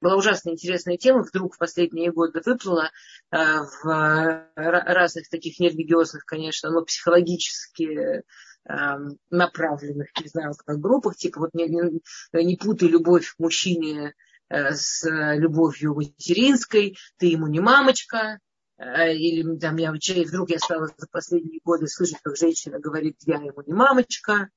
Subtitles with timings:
[0.00, 2.90] была ужасно интересная тема, вдруг в последние годы выплыла
[3.30, 8.22] э, в разных таких нерелигиозных, конечно, но психологически
[8.68, 12.00] эм, направленных, не знаю, как группах, типа вот не, не,
[12.44, 14.14] не путай любовь мужчине
[14.48, 15.04] э, с
[15.36, 18.38] любовью материнской, ты ему не мамочка,
[18.76, 23.36] э, или там я вдруг я стала за последние годы слышать, как женщина говорит, я
[23.36, 24.50] ему не мамочка.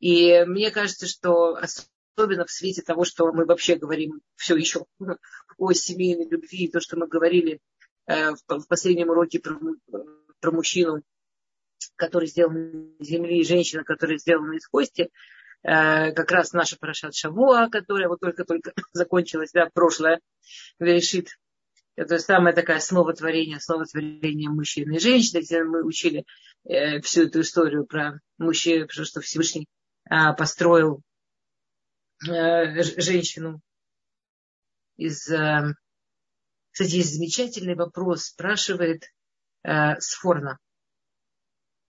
[0.00, 1.56] И мне кажется, что
[2.14, 4.84] особенно в свете того, что мы вообще говорим все еще
[5.58, 7.60] о семейной любви, то, что мы говорили
[8.06, 9.58] э, в последнем уроке про,
[10.40, 11.02] про мужчину,
[11.96, 15.10] который сделан из земли, и женщину, которая сделана из кости,
[15.62, 20.20] э, как раз наша Парашат Шавуа, которая вот только-только закончилась, да, прошлое,
[20.78, 21.28] решит.
[21.94, 26.24] Это основа творения, основа творения мужчины и женщины, где мы учили
[26.64, 29.66] э, всю эту историю про мужчину, что Всевышний
[30.36, 31.11] построил Э,
[32.24, 33.60] женщину
[34.96, 35.28] из...
[35.28, 35.74] Э,
[36.70, 39.04] кстати, есть замечательный вопрос, спрашивает
[39.62, 40.58] э, Сфорна.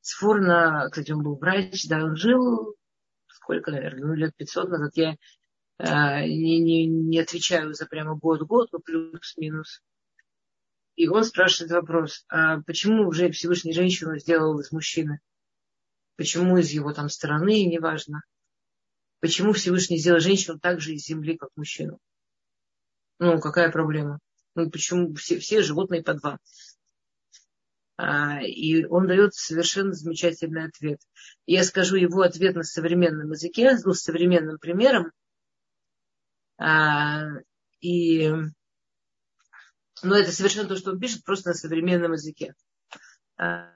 [0.01, 2.75] Сфорна, кстати, он был врач, да, он жил,
[3.27, 4.91] сколько, наверное, ну, лет 500 назад.
[4.95, 5.15] Я
[5.77, 9.81] э, не, не, не отвечаю за прямо год-год, но плюс-минус.
[10.95, 15.19] И он спрашивает вопрос, а почему уже Всевышний женщину сделал из мужчины?
[16.17, 18.21] Почему из его там стороны, неважно.
[19.23, 21.97] Почему Всевышний сделал женщину так же из земли, как мужчину?
[23.19, 24.19] Ну, какая проблема?
[24.53, 26.39] Ну, почему все, все животные по два?
[27.95, 30.99] А, и он дает совершенно замечательный ответ.
[31.45, 35.13] Я скажу его ответ на современном языке, ну, с современным примером.
[36.57, 37.23] А,
[37.79, 38.29] и,
[40.01, 42.55] но это совершенно то, что он пишет, просто на современном языке.
[43.37, 43.71] А,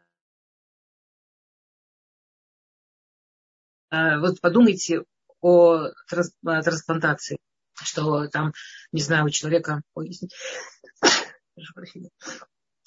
[3.89, 5.05] а вот подумайте
[5.41, 7.37] о трансплантации,
[7.81, 8.53] что там,
[8.91, 10.11] не знаю, у человека, ой,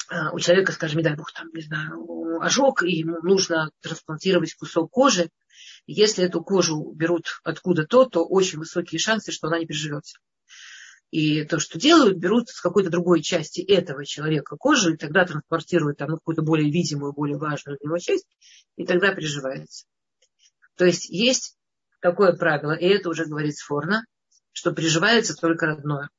[0.08, 4.54] а, у человека, скажем, не дай бог, там, не знаю, ожог, и ему нужно трансплантировать
[4.54, 5.30] кусок кожи.
[5.86, 10.18] Если эту кожу берут откуда-то, то очень высокие шансы, что она не приживется.
[11.10, 15.98] И то, что делают, берут с какой-то другой части этого человека кожу, и тогда транспортируют
[15.98, 18.26] там какую-то более видимую, более важную для него часть,
[18.76, 19.86] и тогда приживается.
[20.76, 21.56] То есть есть
[22.00, 24.04] такое правило, и это уже говорит Сфорна,
[24.52, 26.10] что приживается только родное.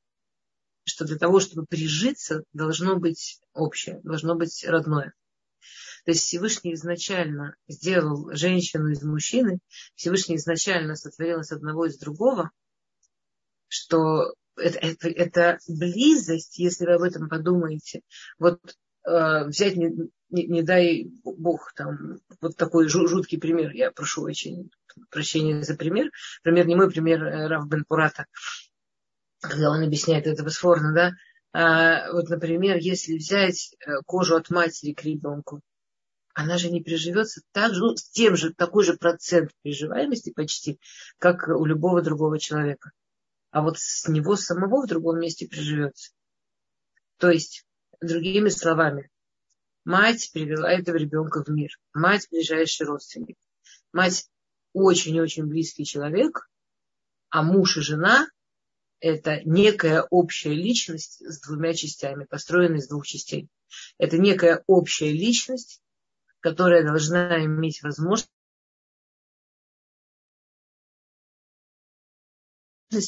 [0.84, 5.12] Что для того, чтобы прижиться, должно быть общее, должно быть родное.
[6.04, 9.60] То есть Всевышний изначально сделал женщину из мужчины,
[9.94, 12.50] Всевышний изначально сотворил из одного из другого,
[13.68, 18.00] что это, это, это близость, если вы об этом подумаете.
[18.38, 18.58] Вот
[19.06, 19.92] э, взять, не,
[20.30, 24.70] не, не дай Бог, там, вот такой жуткий пример, я прошу очень
[25.10, 26.10] прощения за пример.
[26.42, 28.26] Пример не мой, пример э, Рав Бен Пурата,
[29.40, 31.12] когда он объясняет это бесспорно, да.
[31.54, 35.60] А, вот, например, если взять э, кожу от матери к ребенку,
[36.34, 40.80] она же не приживется так же, ну, с тем же, такой же процент приживаемости почти,
[41.18, 42.92] как у любого другого человека.
[43.50, 46.12] А вот с него самого в другом месте приживется.
[47.18, 47.66] То есть,
[48.00, 49.10] другими словами,
[49.84, 51.78] мать привела этого ребенка в мир.
[51.92, 53.36] Мать ближайший родственник.
[53.92, 54.26] Мать
[54.72, 56.48] очень-очень близкий человек,
[57.30, 58.28] а муж и жена–
[59.00, 63.48] это некая общая личность с двумя частями, построенная из двух частей.
[63.98, 65.80] Это некая общая личность,
[66.40, 68.30] которая должна иметь возможность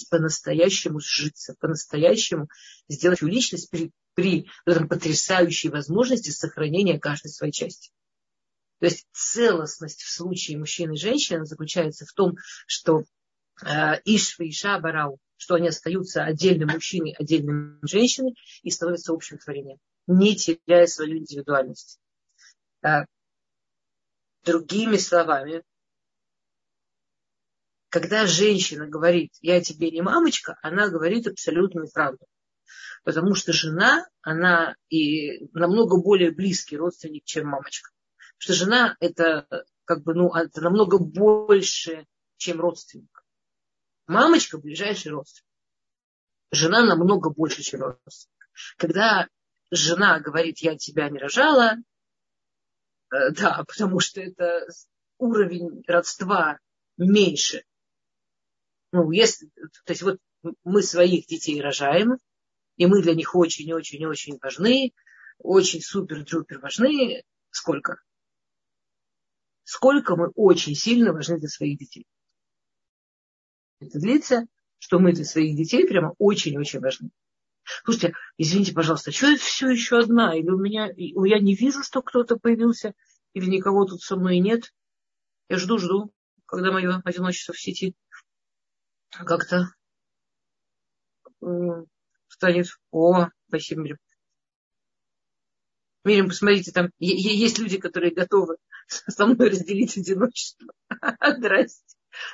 [0.08, 2.48] по-настоящему сжиться, по-настоящему
[2.88, 7.90] сделать личность при, при этом потрясающей возможности сохранения каждой своей части.
[8.84, 12.36] То есть целостность в случае мужчины и женщины заключается в том,
[12.66, 13.04] что
[13.64, 14.78] э, Ишва и Иша
[15.38, 21.98] что они остаются отдельным мужчиной, отдельным женщиной и становятся общим творением, не теряя свою индивидуальность.
[22.82, 23.06] Э,
[24.44, 25.62] другими словами,
[27.88, 32.26] когда женщина говорит, я тебе не мамочка, она говорит абсолютную правду.
[33.02, 37.93] Потому что жена, она и намного более близкий родственник, чем мамочка
[38.44, 39.46] что жена это
[39.86, 42.06] как бы, ну, это намного больше,
[42.36, 43.24] чем родственник.
[44.06, 45.48] Мамочка ближайший родственник.
[46.52, 48.50] Жена намного больше, чем родственник.
[48.76, 49.28] Когда
[49.70, 51.76] жена говорит, я тебя не рожала,
[53.10, 54.66] э, да, потому что это
[55.16, 56.58] уровень родства
[56.98, 57.64] меньше.
[58.92, 59.48] Ну, если,
[59.86, 60.18] то есть вот
[60.64, 62.18] мы своих детей рожаем,
[62.76, 64.92] и мы для них очень-очень-очень важны,
[65.38, 67.24] очень супер-трупер важны.
[67.50, 68.02] Сколько?
[69.64, 72.06] Сколько мы очень сильно важны для своих детей.
[73.80, 74.46] Это длится
[74.84, 77.08] что мы для своих детей прямо очень-очень важны.
[77.84, 80.36] Слушайте, извините, пожалуйста, что я все еще одна?
[80.36, 82.92] Или у меня, я не вижу, что кто-то появился,
[83.32, 84.74] или никого тут со мной нет.
[85.48, 86.12] Я жду, жду,
[86.44, 87.94] когда мое одиночество в сети
[89.08, 89.70] как-то
[92.28, 92.66] станет.
[92.90, 93.96] О, спасибо, Мирим.
[96.04, 98.58] Мирим, посмотрите, там есть люди, которые готовы
[99.08, 100.72] со мной разделить одиночество.
[101.38, 101.82] Здрасте.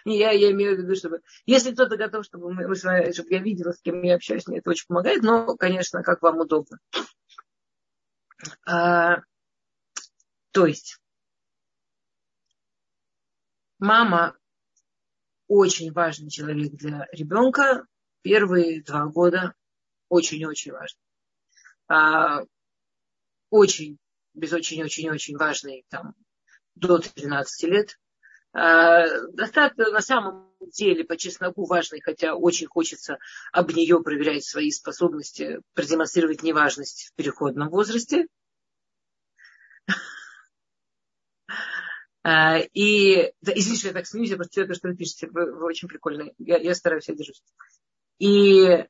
[0.05, 1.21] Я, я имею в виду, чтобы...
[1.47, 4.87] Если кто-то готов, чтобы, мы, чтобы я видела, с кем я общаюсь, мне это очень
[4.87, 6.79] помогает, но, конечно, как вам удобно.
[8.67, 9.19] А,
[10.53, 10.99] то есть,
[13.79, 14.37] мама
[15.47, 17.87] очень важный человек для ребенка.
[18.23, 19.55] Первые два года
[20.09, 21.01] очень-очень важно.
[21.89, 22.45] А,
[23.49, 23.99] очень,
[24.35, 26.15] без очень-очень-очень важный там
[26.75, 27.99] до 13 лет.
[28.53, 33.19] А, достаточно на самом деле по чесноку важный, хотя очень хочется
[33.53, 38.27] об нее проверять свои способности, продемонстрировать неважность в переходном возрасте.
[42.23, 45.65] А, и, да, извините, я так смеюсь, я просто то, что вы пишете, вы, вы
[45.65, 46.35] очень прикольные.
[46.39, 47.43] Я, я стараюсь себя держать.
[48.19, 48.87] И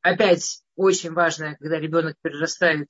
[0.00, 2.88] опять очень важно, когда ребенок перерастает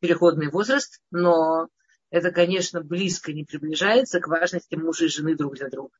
[0.00, 1.68] переходный возраст, но
[2.10, 5.96] это, конечно, близко не приближается к важности мужа и жены друг для друга.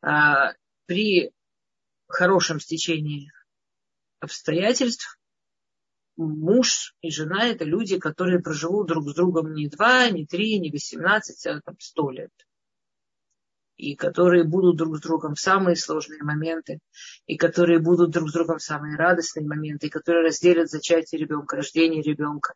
[0.00, 0.54] А
[0.86, 1.32] при
[2.06, 3.30] хорошем стечении
[4.20, 5.18] обстоятельств
[6.16, 10.70] муж и жена– это люди, которые проживут друг с другом не два, не три, не
[10.70, 12.32] восемнадцать, а там сто лет
[13.78, 16.80] и которые будут друг с другом в самые сложные моменты,
[17.26, 21.56] и которые будут друг с другом в самые радостные моменты, и которые разделят зачатие ребенка,
[21.56, 22.54] рождение ребенка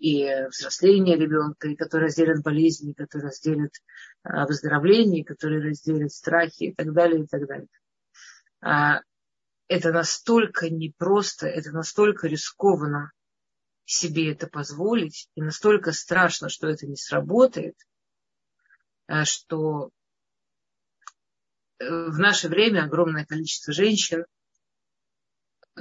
[0.00, 3.72] и взросление ребенка, и которые разделят болезни, которые разделят
[4.22, 7.68] а, выздоровление, которые разделят страхи и так далее, и так далее.
[8.62, 9.02] А,
[9.68, 13.12] это настолько непросто, это настолько рискованно
[13.84, 17.76] себе это позволить, и настолько страшно, что это не сработает,
[19.06, 19.90] а, что
[21.78, 24.24] в наше время огромное количество женщин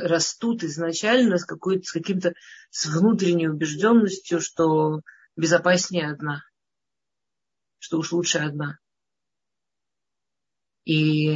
[0.01, 2.33] растут изначально с, с каким-то
[2.69, 5.01] с внутренней убежденностью, что
[5.35, 6.43] безопаснее одна,
[7.79, 8.77] что уж лучше одна.
[10.85, 11.35] И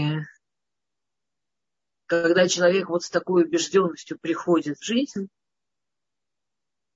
[2.05, 5.27] когда человек вот с такой убежденностью приходит в жизнь,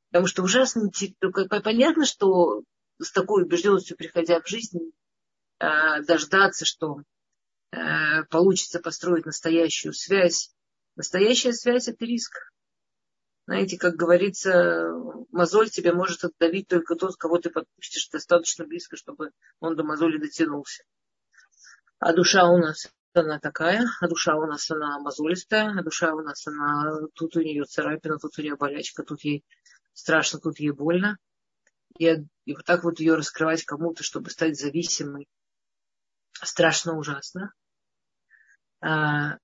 [0.10, 0.90] потому что ужасно
[1.64, 2.64] понятно, что
[3.00, 4.92] с такой убежденностью приходя в жизнь,
[5.60, 7.04] а, дождаться, что
[7.72, 10.52] Э, получится построить настоящую связь.
[10.98, 12.52] Настоящая связь– это риск.
[13.46, 14.92] Знаете, как говорится,
[15.32, 19.30] мозоль тебе может отдавить только тот, кого ты подпустишь достаточно близко, чтобы
[19.60, 20.84] он до мозоли дотянулся.
[22.00, 26.22] А душа у нас она такая, а душа у нас она мозолистая, а душа у
[26.22, 29.46] нас она, тут у нее царапина, тут у нее болячка, тут ей
[29.94, 31.18] страшно, тут ей больно.
[32.00, 32.06] И,
[32.46, 35.28] и вот так вот ее раскрывать кому-то, чтобы стать зависимой,
[36.34, 37.54] страшно ужасно.
[38.82, 39.38] А,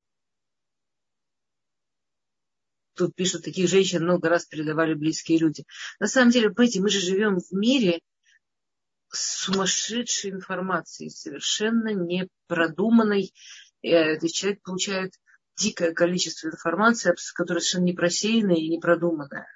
[2.96, 5.66] тут пишут, таких женщин много раз передавали близкие люди.
[6.00, 8.00] На самом деле, понимаете, мы же живем в мире
[9.10, 13.34] сумасшедшей информации, совершенно непродуманной.
[13.82, 15.14] Э, то есть человек получает
[15.56, 19.48] дикое количество информации, которая совершенно не просеянная и не продуманная.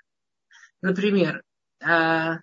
[0.82, 1.44] Например,
[1.82, 2.40] а,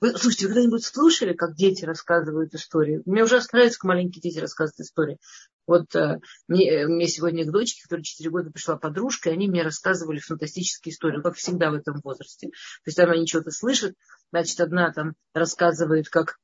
[0.00, 3.02] вы, слушайте, вы когда-нибудь слушали, как дети рассказывают истории?
[3.04, 5.18] Мне ужасно нравится, как маленькие дети рассказывают истории.
[5.66, 9.62] Вот э, мне, э, сегодня к дочке, которая 4 года пришла подружка, и они мне
[9.62, 12.48] рассказывали фантастические истории, как всегда в этом возрасте.
[12.48, 12.54] То
[12.86, 13.94] есть там они что-то слышат,
[14.32, 16.38] значит, одна там рассказывает, как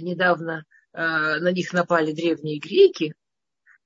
[0.00, 3.14] недавно э, на них напали древние греки,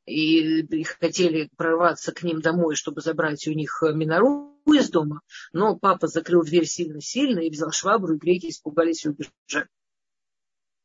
[0.06, 5.20] и хотели прорваться к ним домой, чтобы забрать у них минору из дома,
[5.52, 9.68] но папа закрыл дверь сильно-сильно и взял швабру, и греки испугались и убежали.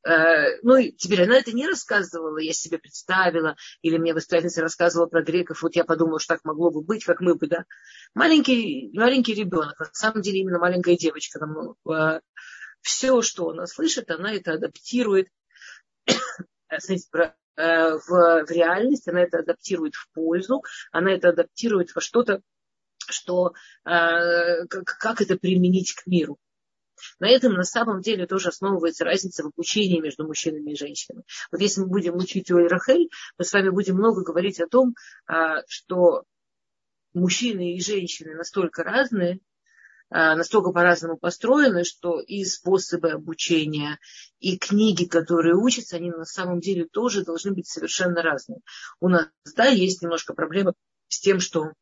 [0.08, 5.08] Э, ну, и теперь она это не рассказывала, я себе представила, или мне воспитательница рассказывала
[5.08, 7.66] про греков, вот я подумала, что так могло бы быть, как мы бы, да.
[8.14, 12.22] Маленький, маленький ребенок, на самом деле именно маленькая девочка, там, э,
[12.82, 15.28] все, что она слышит, она это адаптирует
[16.08, 22.42] в, в реальность, она это адаптирует в пользу, она это адаптирует во что-то,
[23.12, 23.54] что
[23.86, 26.38] э, как это применить к миру.
[27.20, 31.24] На этом на самом деле тоже основывается разница в обучении между мужчинами и женщинами.
[31.52, 34.96] Вот если мы будем учить у Ирахель, мы с вами будем много говорить о том,
[35.30, 36.24] э, что
[37.14, 39.40] мужчины и женщины настолько разные,
[40.10, 44.00] настолько по-разному построены, что и способы обучения,
[44.40, 48.60] и книги, которые учатся, они на самом деле тоже должны быть совершенно разные.
[49.00, 50.74] У нас, да, есть немножко проблема
[51.10, 51.74] с тем, что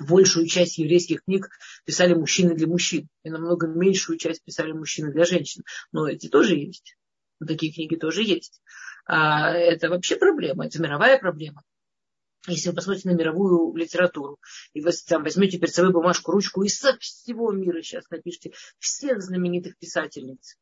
[0.00, 1.48] большую часть еврейских книг
[1.84, 5.64] писали мужчины для мужчин, и намного меньшую часть писали мужчины для женщин.
[5.92, 6.96] Но эти тоже есть.
[7.44, 8.60] Такие книги тоже есть.
[9.04, 11.62] А это вообще проблема, это мировая проблема.
[12.48, 14.38] Если вы посмотрите на мировую литературу,
[14.72, 19.22] и вы там возьмете перед собой бумажку, ручку, и со всего мира сейчас напишите всех
[19.22, 20.56] знаменитых писательниц,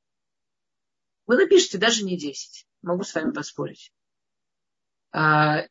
[1.27, 2.67] вы напишите даже не 10.
[2.83, 3.93] Могу с вами поспорить.
[5.13, 5.67] А,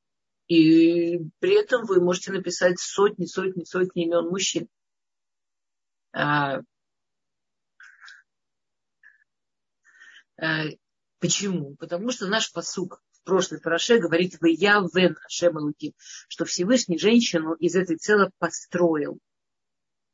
[0.49, 4.67] и при этом вы можете написать сотни, сотни, сотни имен мужчин.
[6.11, 6.61] А,
[10.41, 10.63] а,
[11.19, 11.75] почему?
[11.75, 15.93] Потому что наш посук в прошлой параше говорит «Вы я вен Ашем Алуким»,
[16.27, 19.19] что Всевышний женщину из этой цела построил.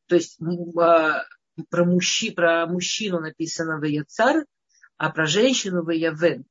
[0.08, 0.38] То есть
[0.78, 1.24] а,
[1.70, 4.44] про, мужчи, про мужчину написано «Вы царь»,
[4.98, 6.46] а про женщину «Вы я вен»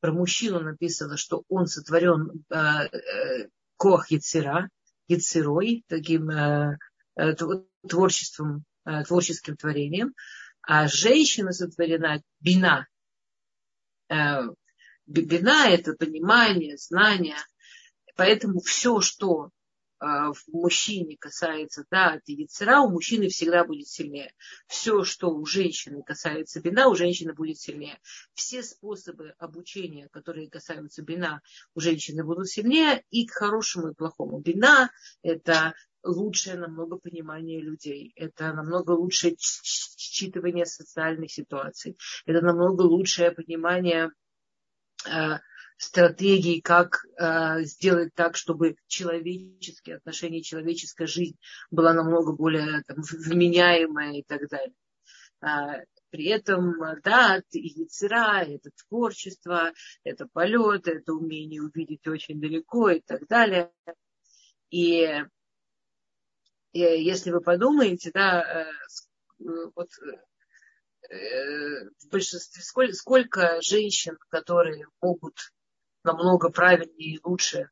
[0.00, 4.68] про мужчину написано, что он сотворен э, э, кох яцера,
[5.08, 6.78] яцерой, таким э,
[7.16, 7.34] э,
[7.88, 10.14] творчеством, э, творческим творением,
[10.62, 12.86] а женщина сотворена бина.
[15.06, 17.36] Бина– это понимание, знание.
[18.16, 19.50] Поэтому все, что
[20.00, 24.32] в мужчине касается да, от яцера, у мужчины всегда будет сильнее.
[24.66, 28.00] Все, что у женщины касается бина, у женщины будет сильнее.
[28.34, 31.42] Все способы обучения, которые касаются бина,
[31.74, 34.40] у женщины будут сильнее и к хорошему и к плохому.
[34.40, 34.90] Бина–
[35.22, 38.12] это лучшее намного понимание людей.
[38.16, 41.98] Это намного лучшее считывание социальных ситуаций.
[42.24, 44.10] Это намного лучшее понимание
[45.80, 51.38] стратегии, как э, сделать так, чтобы человеческие отношения, человеческая жизнь
[51.70, 54.74] была намного более там, вменяемая и так далее.
[55.40, 55.78] А,
[56.10, 59.72] при этом, да, и яцера, это творчество,
[60.04, 63.72] это полет, это умение увидеть очень далеко и так далее.
[64.68, 65.08] И,
[66.72, 68.72] и если вы подумаете, да, э,
[69.74, 69.88] вот
[71.08, 75.38] э, в большинстве, сколько, сколько женщин, которые могут
[76.04, 77.70] намного правильнее и лучше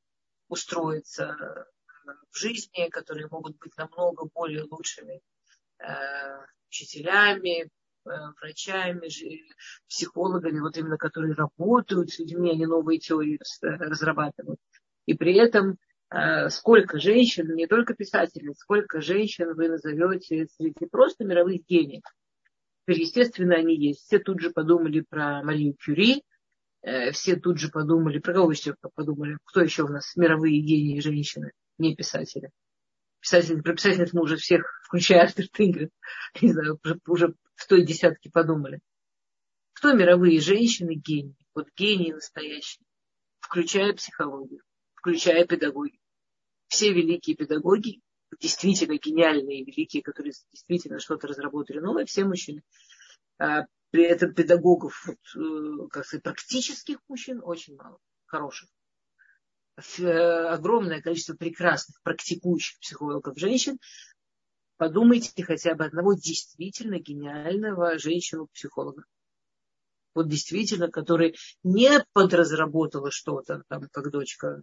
[0.48, 5.20] устроиться э, в жизни, которые могут быть намного более лучшими
[5.78, 5.84] э,
[6.68, 7.68] учителями, э,
[8.40, 9.10] врачами,
[9.88, 14.60] психологами, вот именно которые работают с людьми, они новые теории разрабатывают.
[15.06, 15.78] И при этом
[16.48, 22.02] сколько женщин, не только писателей, сколько женщин вы назовете среди просто мировых гениев.
[22.86, 24.06] Естественно, они есть.
[24.06, 26.24] Все тут же подумали про Марию Кюри,
[27.12, 31.52] все тут же подумали, про кого еще подумали, кто еще у нас мировые гении женщины,
[31.78, 32.50] не писатели.
[33.20, 35.90] Писатели, про писательниц мы уже всех, включая Астер Тингрид,
[36.40, 38.80] не знаю, уже, уже в той десятке подумали.
[39.74, 41.36] Кто мировые женщины гении?
[41.54, 42.84] Вот гении настоящие,
[43.40, 44.62] включая психологию,
[44.94, 45.98] включая педагогию.
[46.68, 48.00] Все великие педагоги,
[48.40, 52.62] действительно гениальные, великие, которые действительно что-то разработали новое, все мужчины.
[53.90, 55.12] При этом педагогов, э,
[55.90, 58.68] как сказать, практических мужчин очень мало, хороших.
[59.98, 63.78] Э, огромное количество прекрасных практикующих психологов женщин.
[64.76, 69.04] Подумайте хотя бы одного действительно гениального женщину-психолога.
[70.14, 74.62] Вот действительно, который не подразработала что-то, там, как дочка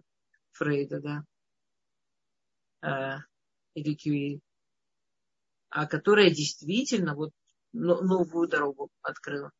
[0.51, 1.23] Фрейда, да,
[2.81, 3.19] а,
[3.73, 4.41] или Кьюи,
[5.69, 7.31] а которая действительно вот
[7.75, 9.51] новую дорогу открыла.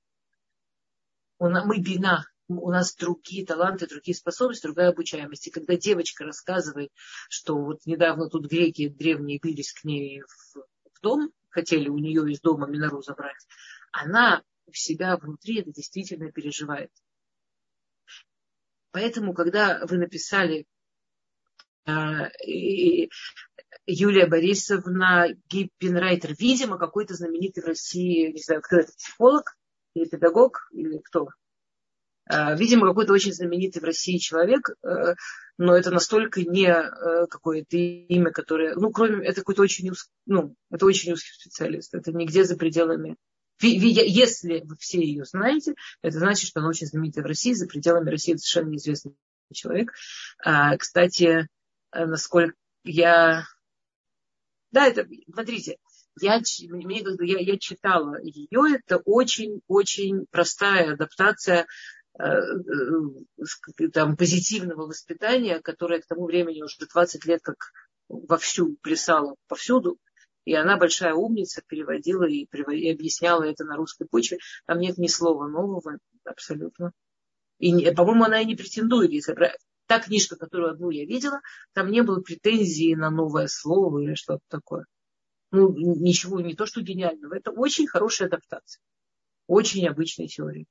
[1.40, 5.48] Мы бина, у нас другие таланты, другие способности, другая обучаемость.
[5.48, 6.92] И когда девочка рассказывает,
[7.30, 12.42] что вот недавно тут греки древние бились к ней в, дом, хотели у нее из
[12.42, 13.46] дома Минору забрать,
[13.92, 16.92] она у себя внутри это действительно переживает.
[18.92, 20.66] Поэтому, когда вы написали
[21.86, 22.30] а,
[23.88, 29.56] Юлия Борисовна Гиппенрайтер, видимо, какой-то знаменитый в России, не знаю, кто это, психолог
[29.94, 31.30] или педагог, или кто.
[32.28, 35.14] А, видимо, какой-то очень знаменитый в России человек, э,
[35.60, 39.92] но это настолько не э, какое-то имя, которое, ну, кроме, это какой-то очень,
[40.26, 43.18] ну, это очень узкий специалист, это нигде за пределами.
[43.62, 48.10] Если вы все ее знаете, это значит, что она очень знаменитая в России, за пределами
[48.10, 49.16] России это совершенно неизвестный
[49.54, 49.94] человек.
[50.78, 51.48] Кстати,
[51.92, 53.46] э, насколько я
[54.76, 55.78] да, это, смотрите,
[56.20, 61.66] я, мне, я, я читала ее, это очень-очень простая адаптация
[62.20, 67.56] э, э, там, позитивного воспитания, которое к тому времени уже 20 лет как
[68.10, 69.98] вовсю плясало повсюду.
[70.44, 74.40] И она большая умница, переводила и, и объясняла это на русской почве.
[74.66, 76.92] Там нет ни слова нового, абсолютно.
[77.60, 79.12] И, по-моему, она и не претендует.
[79.12, 79.34] Если
[79.88, 81.42] та книжка, которую одну я видела,
[81.74, 84.86] там не было претензии на новое слово или что-то такое.
[85.52, 87.36] Ну, ничего, не то, что гениального.
[87.36, 88.82] Это очень хорошая адаптация.
[89.48, 90.66] Очень необычной теории.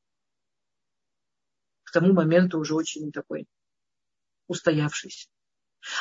[1.85, 3.47] К тому моменту уже очень такой
[4.49, 5.29] устоявшийся.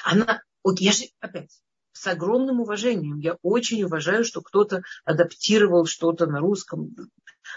[0.03, 1.61] Она, вот я же опять,
[1.93, 3.19] с огромным уважением.
[3.19, 6.95] Я очень уважаю, что кто-то адаптировал что-то на русском.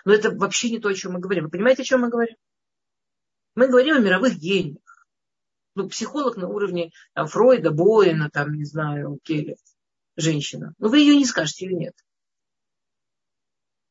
[0.05, 1.45] Но это вообще не то, о чем мы говорим.
[1.45, 2.37] Вы понимаете, о чем мы говорим?
[3.55, 4.86] Мы говорим о мировых гениях.
[5.77, 9.57] Ну, психолог на уровне там, Фройда, Боина, там, не знаю, Келли,
[10.17, 10.75] женщина.
[10.79, 11.95] Но вы ее не скажете или нет.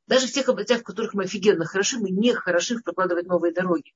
[0.07, 3.53] Даже в тех областях, в которых мы офигенно хороши, мы не хороши в прокладывать новые
[3.53, 3.93] дороги.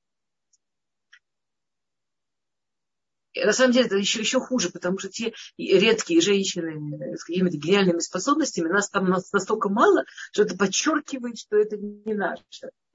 [3.34, 7.58] И на самом деле это еще, еще хуже, потому что те редкие женщины с какими-то
[7.58, 12.44] гениальными способностями, нас там настолько мало, что это подчеркивает, что это не наше.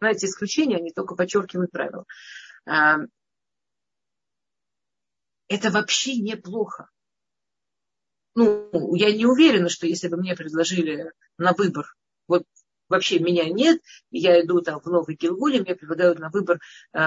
[0.01, 2.05] Знаете, исключения, они только подчеркивают правила.
[5.55, 6.91] Это вообще неплохо.
[8.35, 11.87] Ну, я не уверена, что если бы мне предложили на выбор,
[12.27, 12.43] вот
[12.89, 13.81] вообще меня нет,
[14.11, 16.59] я иду там в Новый Гилгуле, мне предлагают на выбор
[16.93, 16.99] э,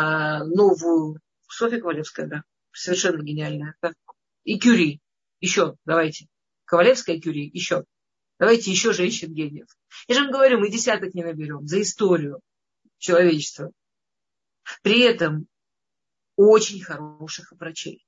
[0.46, 3.76] новую Софья Ковалевская, да, совершенно гениальная.
[3.82, 3.92] Да?
[4.46, 5.02] И Кюри,
[5.42, 6.28] еще, давайте.
[6.64, 7.84] Ковалевская Кюри, еще.
[8.40, 9.68] Давайте еще женщин гениев.
[10.08, 12.40] Я же вам говорю, мы десяток не наберем за историю
[12.98, 13.72] человечества.
[14.84, 15.48] При этом
[16.38, 18.07] очень хороших врачей,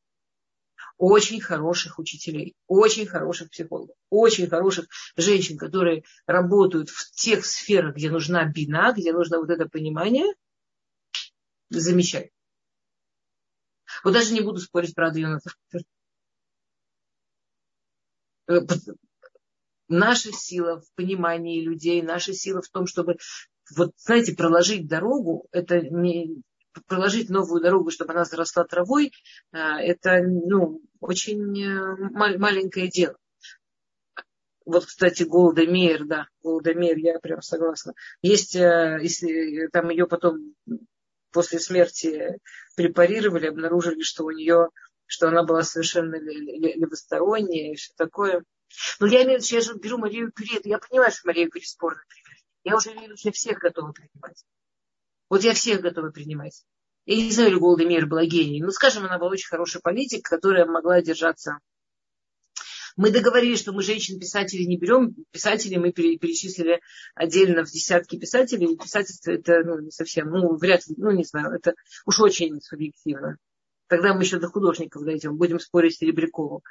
[1.00, 8.12] очень хороших учителей, очень хороших психологов, очень хороших женщин, которые работают в тех сферах, где
[8.12, 10.26] нужна бина, где нужно вот это понимание,
[11.70, 12.34] замечательно.
[14.04, 15.40] Вот даже не буду спорить, правда, ее
[19.88, 23.18] Наша сила в понимании людей, наша сила в том, чтобы,
[23.76, 26.44] вот, знаете, проложить дорогу, это не
[26.88, 29.12] проложить новую дорогу, чтобы она заросла травой,
[29.52, 33.18] а, это, ну, очень э, маленькое дело.
[34.66, 37.94] Вот, кстати, Голда Мейер, да, Голда Мейер, я прям согласна.
[38.22, 40.54] Есть, э, если там ее потом
[41.32, 42.38] после смерти
[42.76, 44.70] препарировали, обнаружили, что у нее,
[45.06, 48.44] что она была совершенно левосторонняя и все такое.
[49.00, 51.66] Но я имею в виду, я же беру Марию Кюри, я понимаю, что Мария Кюри
[51.66, 52.38] спорный пример.
[52.64, 54.46] Я уже имею в виду, что всех готова принимать.
[55.30, 56.64] Вот я всех готова принимать.
[57.06, 60.26] Я не знаю, ли Голда Мир была гений, но, скажем, она была очень хороший политик,
[60.26, 61.60] которая могла держаться
[63.00, 65.16] мы договорились, что мы женщин-писателей не берем.
[65.32, 66.82] Писатели мы перечислили
[67.16, 68.76] отдельно в десятки писателей.
[68.76, 73.38] Писательство это ну, не совсем, ну, вряд ли, ну, не знаю, это уж очень субъективно.
[73.88, 76.62] Тогда мы еще до художников дойдем, будем спорить с Серебряковым.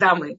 [0.00, 0.38] Дамы,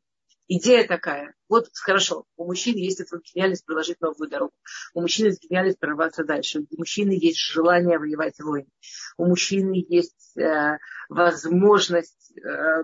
[0.50, 1.34] идея такая.
[1.48, 4.54] Вот хорошо, у мужчин есть эта гениальность проложить новую дорогу.
[4.94, 6.66] У мужчин есть гениальность прорваться дальше.
[6.70, 8.70] У мужчины есть желание воевать войны.
[9.18, 12.84] У мужчины есть э, возможность э,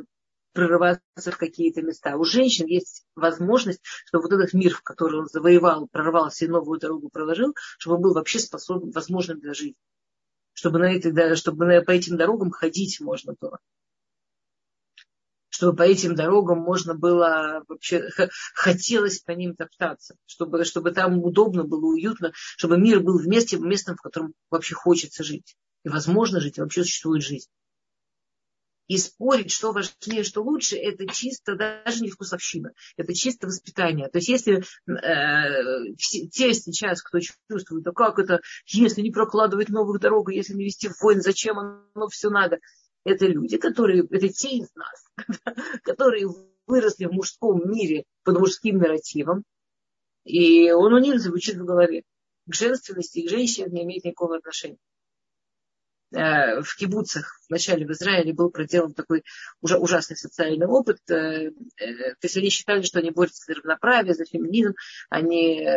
[0.54, 2.15] прорываться в какие-то места.
[2.15, 6.80] У женщин есть возможность, чтобы вот этот мир, в который он завоевал, прорвался и новую
[6.80, 9.75] дорогу проложил, чтобы он был вообще способен, возможным для жизни.
[10.54, 13.60] Чтобы, на эти, чтобы на, по этим дорогам ходить можно было
[15.56, 18.10] чтобы по этим дорогам можно было вообще,
[18.54, 23.96] хотелось по ним топтаться, чтобы, чтобы там удобно было, уютно, чтобы мир был вместе, местом,
[23.96, 25.56] в котором вообще хочется жить.
[25.86, 27.48] И возможно жить, и вообще существует жизнь.
[28.88, 34.10] И спорить, что важнее, что лучше, это чисто даже не вкусовщина, это чисто воспитание.
[34.10, 35.96] То есть если э,
[36.32, 40.89] те сейчас, кто чувствует, да как это, если не прокладывать новых дорог, если не вести
[41.02, 42.60] войн, зачем оно все надо–
[43.06, 45.06] это люди, которые, это те из нас,
[45.84, 46.28] которые
[46.68, 49.44] выросли в мужском мире под мужским нарративом,
[50.26, 52.04] и он у них звучит в голове.
[52.48, 54.78] К женственности к женщине не имеет никакого отношения.
[56.12, 59.24] Э, в кибуцах в начале в Израиле был проделан такой
[59.62, 61.00] ужасный социальный опыт.
[61.10, 64.74] Э, э, то есть они считали, что они борются за равноправие, за феминизм.
[65.10, 65.68] Они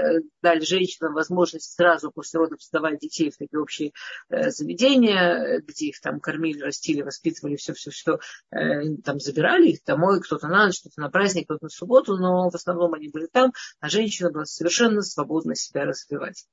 [0.43, 3.93] дали женщинам возможность сразу после родов создавать детей в такие общие
[4.29, 8.19] заведения, где их там кормили, растили, воспитывали, все-все-все.
[8.51, 12.55] Там забирали их домой, кто-то на ночь, кто-то на праздник, кто-то на субботу, но в
[12.55, 16.47] основном они были там, а женщина была совершенно свободна себя развивать.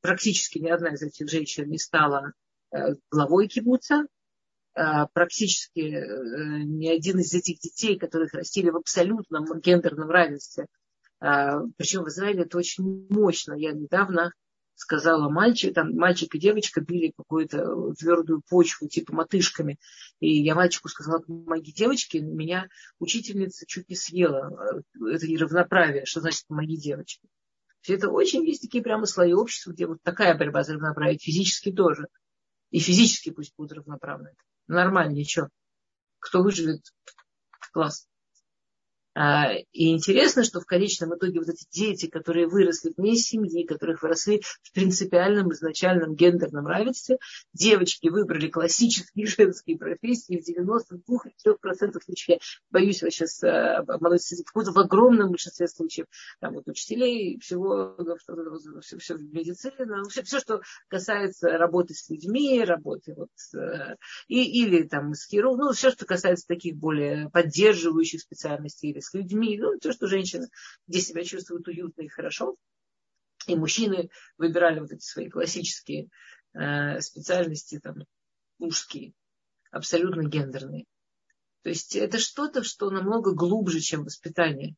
[0.00, 2.32] Практически ни одна из этих женщин не стала
[2.72, 4.06] э, главой кибуца.
[4.74, 10.66] Э, практически э, ни один из этих детей, которых растили в абсолютном гендерном равенстве,
[11.20, 13.54] причем в Израиле это очень мощно.
[13.54, 14.32] Я недавно
[14.78, 19.78] сказала мальчик, там мальчик и девочка били какую-то твердую почву, типа мотышками.
[20.20, 22.68] И я мальчику сказала, помоги девочке, меня
[23.00, 24.84] учительница чуть не съела.
[24.94, 27.26] Это неравноправие, что значит помоги девочке.
[27.88, 31.72] Все это очень есть такие прямо слои общества, где вот такая борьба за равноправие, физически
[31.72, 32.08] тоже.
[32.70, 34.34] И физически пусть будут равноправны.
[34.66, 35.48] Нормально, ничего.
[36.18, 36.82] Кто выживет,
[37.72, 38.06] класс.
[39.14, 44.02] А, и интересно, что в конечном итоге вот эти дети, которые выросли вне семьи, которых
[44.02, 47.18] выросли в принципиальном изначальном гендерном равенстве,
[47.52, 52.40] девочки выбрали классические женские профессии в 92-3% случаев.
[52.70, 54.22] Боюсь вас сейчас обмануть
[54.54, 56.06] в огромном большинстве случаев.
[56.40, 57.96] Там вот учителей, всего,
[58.80, 59.74] все, все в медицине,
[60.08, 63.96] все, все, что касается работы с людьми, работы вот, э,
[64.28, 69.14] и, или там с хирургом, ну, все, что касается таких более поддерживающих специальностей или с
[69.14, 70.48] людьми, ну, то, что женщины,
[70.86, 72.56] где себя чувствуют уютно и хорошо.
[73.46, 76.08] И мужчины выбирали вот эти свои классические
[76.54, 78.04] э, специальности, там,
[78.58, 79.14] мужские,
[79.70, 80.84] абсолютно гендерные.
[81.62, 84.74] То есть это что-то, что намного глубже, чем воспитание.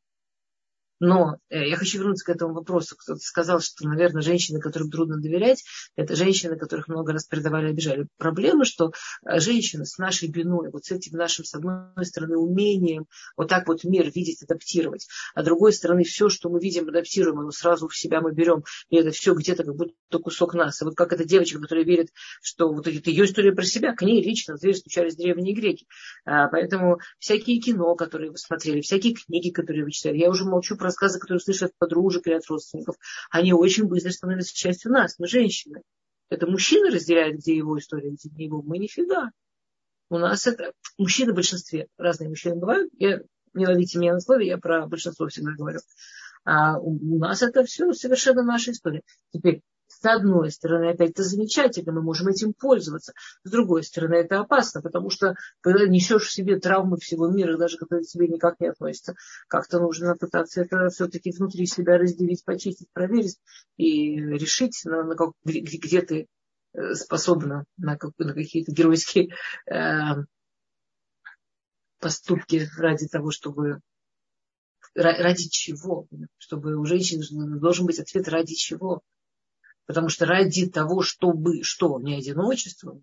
[1.01, 2.95] Но э, я хочу вернуться к этому вопросу.
[2.97, 5.65] Кто-то сказал, что, наверное, женщины, которым трудно доверять,
[5.97, 8.07] это женщины, которых много раз предавали и обижали.
[8.19, 8.93] Проблема, что
[9.25, 13.67] э, женщины с нашей биной, вот с этим нашим, с одной стороны, умением вот так
[13.67, 17.89] вот мир видеть, адаптировать, а с другой стороны, все, что мы видим, адаптируем, оно сразу
[17.89, 20.83] в себя мы берем, и это все где-то как будто кусок нас.
[20.83, 22.09] И вот как эта девочка, которая верит,
[22.43, 25.87] что вот это ее история про себя, к ней лично в дверь стучались древние греки.
[26.27, 30.77] А, поэтому всякие кино, которые вы смотрели, всякие книги, которые вы читали, я уже молчу
[30.77, 32.97] про рассказы, которые слышат подружек или от родственников,
[33.31, 35.19] они очень быстро становятся частью нас.
[35.19, 35.83] Мы женщины.
[36.29, 38.63] Это мужчина разделяет, где его история, где не его.
[38.63, 39.31] Мы нифига.
[40.11, 40.73] У нас это...
[40.99, 41.89] Мужчины в большинстве.
[41.97, 42.91] Разные мужчины бывают.
[42.99, 43.21] Я,
[43.55, 45.81] не ловите меня на слове, я про большинство всегда говорю.
[46.45, 49.03] А у нас это все совершенно наша история.
[49.33, 53.13] Теперь, с одной стороны, опять это замечательно, мы можем этим пользоваться.
[53.43, 57.77] С другой стороны, это опасно, потому что когда несешь в себе травмы всего мира, даже
[57.77, 59.15] которые к тебе никак не относятся,
[59.49, 63.39] как-то нужно пытаться это все-таки внутри себя разделить, почистить, проверить
[63.77, 66.29] и решить, на, на как, где, где ты
[66.73, 69.35] э, способна на, на какие-то геройские
[69.71, 70.23] э,
[71.99, 73.81] поступки ради того, чтобы
[74.95, 76.07] ради чего?
[76.39, 77.21] Чтобы у женщин
[77.59, 79.03] должен быть ответ ради чего?
[79.91, 83.03] Потому что ради того, чтобы, что, не одиночество,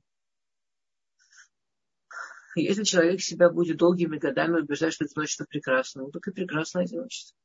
[2.55, 7.37] если человек себя будет долгими годами убеждать, что одиночество прекрасно, ну так и прекрасное одиночество.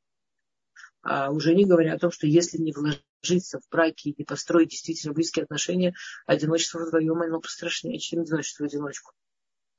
[1.02, 4.68] А уже не говоря о том, что если не вложиться в браки и не построить
[4.68, 5.92] действительно близкие отношения,
[6.24, 9.12] одиночество вдвоем оно пострашнее, чем одиночество в одиночку.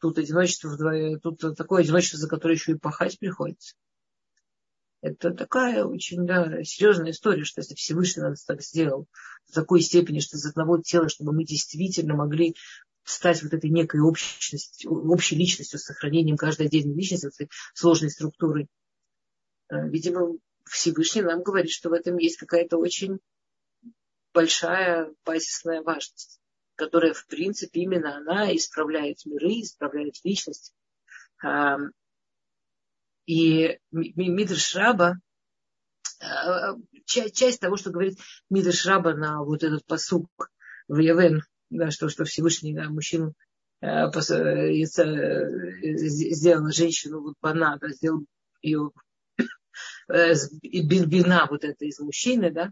[0.01, 3.75] Тут одиночество вдвоем, тут такое одиночество, за которое еще и пахать приходится.
[5.03, 9.09] Это такая очень да, серьезная история, что если Всевышний нас так сделал
[9.45, 12.55] в такой степени, что из одного тела, чтобы мы действительно могли
[13.03, 18.11] стать вот этой некой общностью, общей личностью с сохранением каждой отдельной личности, вот этой сложной
[18.11, 18.67] структуры.
[19.69, 23.19] Э, видимо, Всевышний нам говорит, что в этом есть какая-то очень
[24.33, 26.39] большая базисная важность,
[26.75, 30.73] которая, в принципе, именно она исправляет миры, исправляет личность.
[33.25, 35.15] И Мидрш Раба,
[36.21, 36.73] э,
[37.05, 38.17] часть того, что говорит
[38.49, 40.27] Мидрш Раба на вот этот посук
[40.87, 43.33] в Явен, да, что, что Всевышний да, мужчину
[43.81, 48.25] э, э, сделал женщину, вот бана, да, сделал
[48.61, 48.91] ее
[50.07, 52.71] бина вот это из мужчины, да,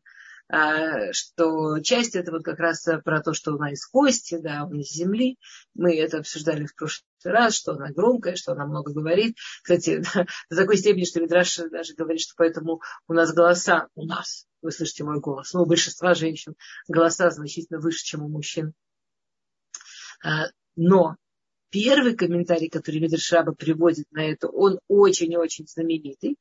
[1.14, 4.92] что часть это вот как раз про то, что она из кости, да, он из
[4.92, 5.38] земли.
[5.74, 9.38] Мы это обсуждали в прошлый раз, что она громкая, что она много говорит.
[9.64, 10.04] Кстати,
[10.50, 14.72] до такой степени, что Мидраш даже говорит, что поэтому у нас голоса, у нас, вы
[14.72, 16.56] слышите мой голос, но у большинства женщин
[16.88, 18.74] голоса значительно выше, чем у мужчин.
[20.24, 21.16] А, но
[21.70, 26.38] первый комментарий, который Мидршаба приводит на это, он очень-очень знаменитый.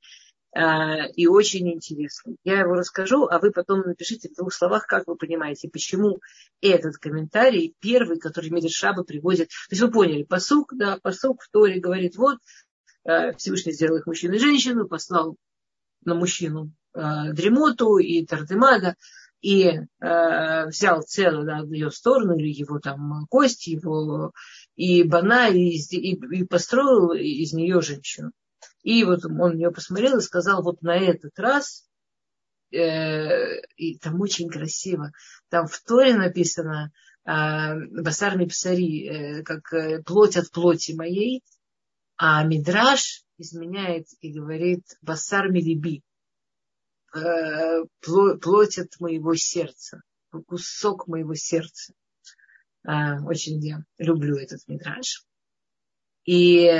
[0.53, 2.37] А, и очень интересный.
[2.43, 6.19] Я его расскажу, а вы потом напишите в двух словах, как вы понимаете, почему
[6.61, 9.49] этот комментарий первый, который Медершаба приводит.
[9.49, 12.39] То есть вы поняли, посук, да, посук в Торе говорит, вот,
[13.05, 15.37] а, Всевышний сделал их мужчину и женщину, послал
[16.05, 18.97] на мужчину а, дремоту и тардемада,
[19.43, 24.33] и э, взял целую да, ее сторону, или его там кости, его
[24.77, 28.33] и бана, и, и, и построил из нее женщину.
[28.83, 31.89] И вот он нее посмотрел и сказал, вот на этот раз,
[32.73, 35.13] э, и там очень красиво,
[35.49, 36.93] там в Торе написано,
[37.25, 37.31] э,
[38.03, 41.43] басарми псари, э, как э, плоть от плоти моей,
[42.17, 46.03] а Мидраш изменяет и говорит басар милиби,
[47.15, 50.03] э, плоть от моего сердца.
[50.47, 51.93] кусок моего сердца.
[52.85, 55.25] А, очень я люблю этот мидраж.
[56.25, 56.71] И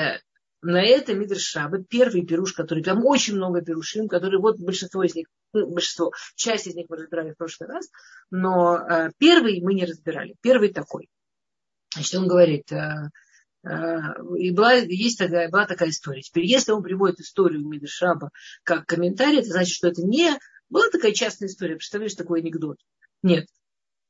[0.63, 5.15] на это Мидрш Шаба, первый пируш, который, там очень много пирушим, которые вот большинство из
[5.15, 7.89] них, ну, большинство, часть из них мы разбирали в прошлый раз,
[8.31, 10.35] но э, первый мы не разбирали.
[10.43, 11.09] Первый такой.
[11.95, 13.11] Значит, он говорит, э,
[13.65, 13.97] э,
[14.39, 16.21] и была, есть такая, была такая история.
[16.21, 18.31] Теперь, если он приводит историю Мидрш Шаба
[18.63, 20.31] как комментарий, это значит, что это не
[20.69, 21.77] была такая частная история.
[21.77, 22.77] Представляешь, такой анекдот.
[23.23, 23.47] Нет.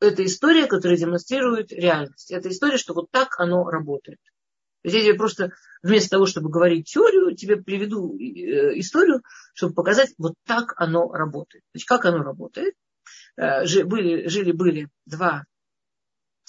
[0.00, 2.30] Это история, которая демонстрирует реальность.
[2.30, 4.18] Это история, что вот так оно работает.
[4.82, 9.22] Здесь я просто вместо того, чтобы говорить теорию, тебе приведу э, историю,
[9.54, 11.64] чтобы показать, вот так оно работает.
[11.72, 12.74] Значит, как оно работает.
[13.36, 15.44] Э, были, жили-были два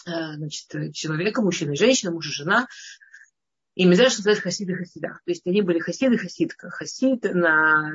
[0.05, 2.67] э, значит, человека, мужчина и женщина, муж и жена.
[3.73, 5.19] И Мидраш называется хасиды хасида.
[5.23, 6.69] То есть они были хасиды хасидка.
[6.69, 7.89] Хасид на,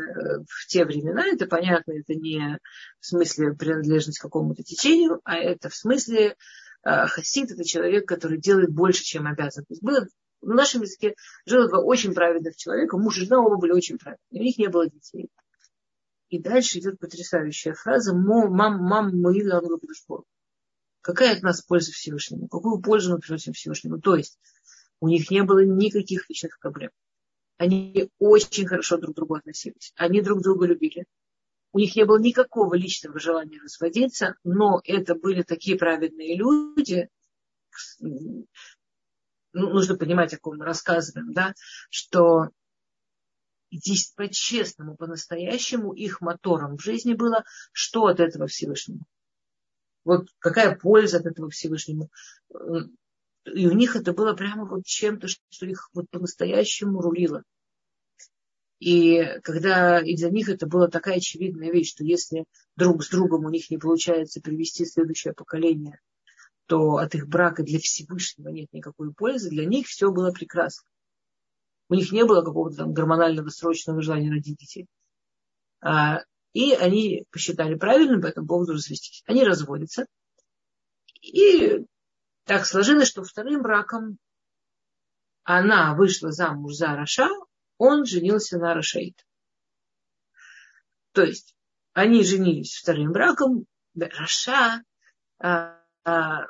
[0.48, 2.58] в те времена, это понятно, это не
[2.98, 6.34] в смысле принадлежность к какому-то течению, а это в смысле
[6.82, 9.64] хасид это человек, который делает больше, чем обязан.
[9.66, 10.06] То есть было
[10.46, 14.40] в нашем языке жило два очень праведных человека, муж и жена оба были очень праведные,
[14.40, 15.28] у них не было детей.
[16.28, 19.34] И дальше идет потрясающая фраза «Мам, мам, мы
[19.94, 20.24] спор».
[21.00, 22.48] Какая от нас польза Всевышнему?
[22.48, 24.00] Какую пользу мы приносим Всевышнему?
[24.00, 24.38] То есть
[25.00, 26.90] у них не было никаких личных проблем.
[27.58, 29.92] Они очень хорошо друг к другу относились.
[29.96, 31.06] Они друг друга любили.
[31.72, 37.08] У них не было никакого личного желания разводиться, но это были такие праведные люди,
[39.56, 41.54] ну, нужно понимать, о ком мы рассказываем, да,
[41.88, 42.50] что
[43.72, 47.42] здесь по-честному, по-настоящему их мотором в жизни было,
[47.72, 49.06] что от этого Всевышнему.
[50.04, 52.10] Вот какая польза от этого Всевышнему.
[53.46, 57.42] И у них это было прямо вот чем-то, что их вот по-настоящему рулило.
[58.78, 62.44] И когда и для них это была такая очевидная вещь, что если
[62.76, 65.98] друг с другом у них не получается привести следующее поколение
[66.66, 70.88] то от их брака для Всевышнего нет никакой пользы, для них все было прекрасно.
[71.88, 74.86] У них не было какого-то там гормонального срочного желания родить детей.
[75.80, 79.22] А, и они посчитали правильным по этому поводу развестись.
[79.26, 80.06] Они разводятся.
[81.22, 81.84] И
[82.44, 84.18] так сложилось, что вторым браком
[85.44, 87.28] она вышла замуж за Раша,
[87.78, 89.24] он женился на Рашаид.
[91.12, 91.54] То есть
[91.92, 93.66] они женились вторым браком.
[93.94, 94.82] Раша
[95.38, 96.46] а, а,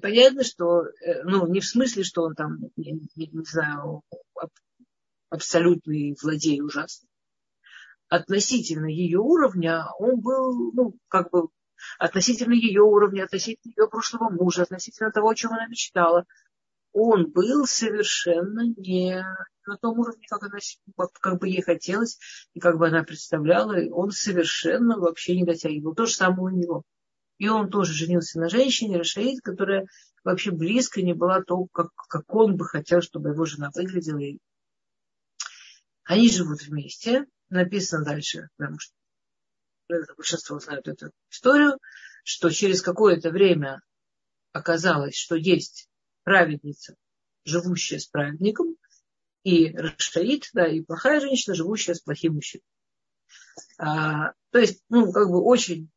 [0.00, 4.02] понятно, что, э, ну, не в смысле, что он там, не, не, не знаю,
[5.28, 7.08] абсолютный злодей ужасный.
[8.08, 11.48] Относительно ее уровня он был, ну, как бы,
[11.98, 16.26] относительно ее уровня, относительно ее прошлого мужа, относительно того, о чем она мечтала,
[16.92, 19.24] он был совершенно не
[19.66, 20.58] на том уровне, как, она,
[21.20, 22.18] как бы ей хотелось,
[22.54, 25.94] и как бы она представляла, он совершенно вообще не дотягивал.
[25.94, 26.82] То же самое у него.
[27.40, 29.86] И он тоже женился на женщине, Рашаид, которая
[30.24, 34.20] вообще близко не была то, как, как он бы хотел, чтобы его жена выглядела.
[36.04, 37.24] Они живут вместе.
[37.48, 38.94] Написано дальше, потому что
[40.18, 41.78] большинство знают эту историю,
[42.24, 43.80] что через какое-то время
[44.52, 45.88] оказалось, что есть
[46.24, 46.94] праведница,
[47.46, 48.76] живущая с праведником,
[49.44, 52.64] и Рашаид, да, и плохая женщина, живущая с плохим мужчиной.
[53.78, 55.90] А, то есть, ну, как бы очень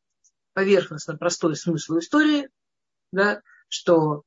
[0.54, 2.50] поверхностно простой смысл истории,
[3.12, 4.24] да, что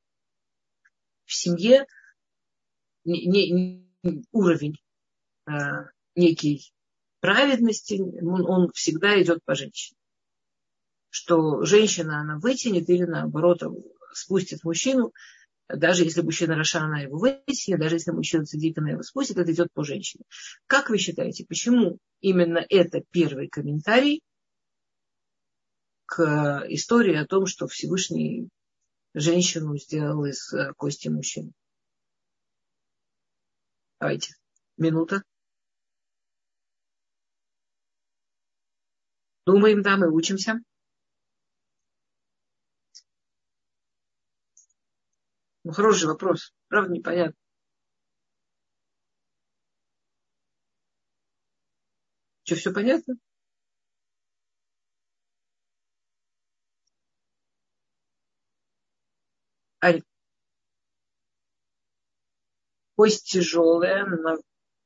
[1.25, 1.85] в семье
[3.05, 4.77] не, не, уровень
[5.47, 5.51] э,
[6.15, 6.71] некий
[7.19, 9.97] праведности, он, он всегда идет по женщине.
[11.09, 13.61] Что женщина, она вытянет или наоборот
[14.13, 15.13] спустит мужчину,
[15.67, 19.51] даже если мужчина Раша, она его вытянет, даже если мужчина Цадик, она его спустит, это
[19.51, 20.23] идет по женщине.
[20.65, 24.21] Как вы считаете, почему именно это первый комментарий
[26.07, 28.49] к истории о том, что Всевышний
[29.13, 31.51] женщину сделал из э, кости мужчины.
[33.99, 34.33] Давайте,
[34.77, 35.21] минута.
[39.45, 40.61] Думаем, да, мы учимся.
[45.63, 46.53] Ну, хороший вопрос.
[46.69, 47.35] Правда, непонятно.
[52.43, 53.15] Что, все понятно?
[62.97, 64.37] Кость тяжелая, на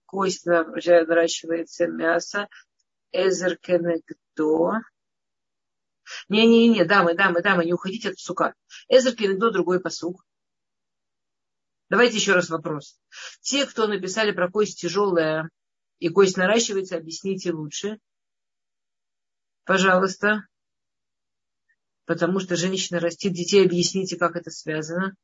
[0.06, 2.48] кость наращивается мясо.
[3.14, 4.82] Эзер кенегдо.
[6.28, 8.54] Не-не-не, дамы, дамы, дамы, не уходите от сука.
[8.90, 10.26] Эзер кенегдо другой посук.
[11.90, 13.00] Давайте еще раз вопрос.
[13.42, 15.50] Те, кто написали про кость тяжелая
[16.00, 18.00] и кость наращивается, объясните лучше.
[19.64, 20.48] Пожалуйста.
[22.12, 23.66] Потому что женщина растит детей.
[23.66, 25.16] Объясните, как это связано.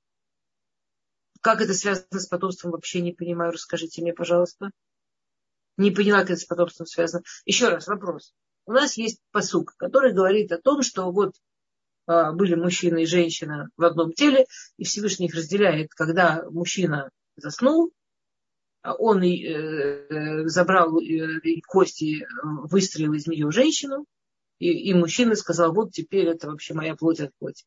[1.41, 3.51] Как это связано с потомством, вообще не понимаю.
[3.51, 4.71] Расскажите мне, пожалуйста.
[5.75, 7.23] Не поняла, как это с потомством связано.
[7.43, 8.33] Еще раз вопрос.
[8.65, 11.35] У нас есть посук, который говорит о том, что вот
[12.05, 14.45] а, были мужчина и женщина в одном теле,
[14.77, 17.91] и Всевышний их разделяет, когда мужчина заснул,
[18.81, 24.05] а он и, э, забрал э, кости, выстрелил из нее женщину,
[24.59, 27.65] и, и мужчина сказал, вот теперь это вообще моя плоть от плоти.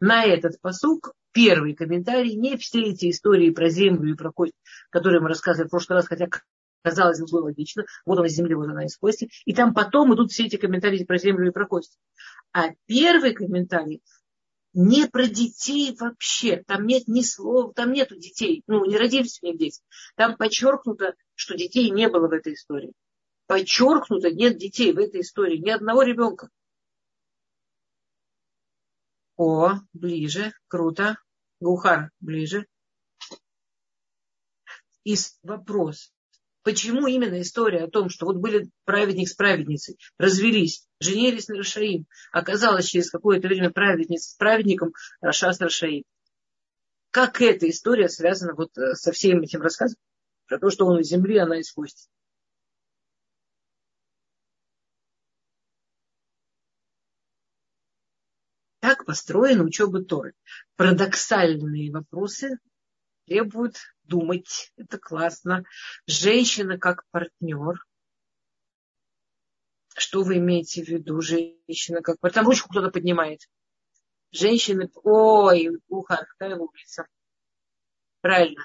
[0.00, 4.54] На этот посук первый комментарий, не все эти истории про землю и про кость,
[4.90, 6.28] которые мы рассказывали в прошлый раз, хотя
[6.82, 10.30] казалось бы, логично, вот он из земли, вот она из кости, и там потом идут
[10.30, 11.98] все эти комментарии про землю и про кость.
[12.52, 14.02] А первый комментарий
[14.74, 16.62] не про детей вообще.
[16.66, 18.62] Там нет ни слова, там нету детей.
[18.66, 19.80] Ну, не родились у них дети.
[20.16, 22.92] Там подчеркнуто, что детей не было в этой истории.
[23.46, 25.58] Подчеркнуто, нет детей в этой истории.
[25.58, 26.48] Ни одного ребенка.
[29.36, 31.18] О, ближе, круто.
[31.60, 32.66] Гухар, ближе.
[35.04, 36.12] И вопрос.
[36.62, 42.06] Почему именно история о том, что вот были праведник с праведницей, развелись, женились на Рашаим,
[42.32, 46.04] оказалось через какое-то время праведница с праведником Раша с Рашаим.
[47.10, 49.98] Как эта история связана вот э, со всем этим рассказом?
[50.46, 52.08] Про то, что он из земли, она из кости.
[58.94, 60.34] Так построена учеба Торы.
[60.76, 62.60] Парадоксальные вопросы
[63.26, 64.72] требуют думать.
[64.76, 65.64] Это классно.
[66.06, 67.84] Женщина как партнер.
[69.96, 72.42] Что вы имеете в виду, женщина как партнер?
[72.42, 73.40] Там ручку кто-то поднимает.
[74.30, 74.88] Женщины...
[75.02, 77.08] Ой, уха, какая улица.
[78.20, 78.62] Правильно.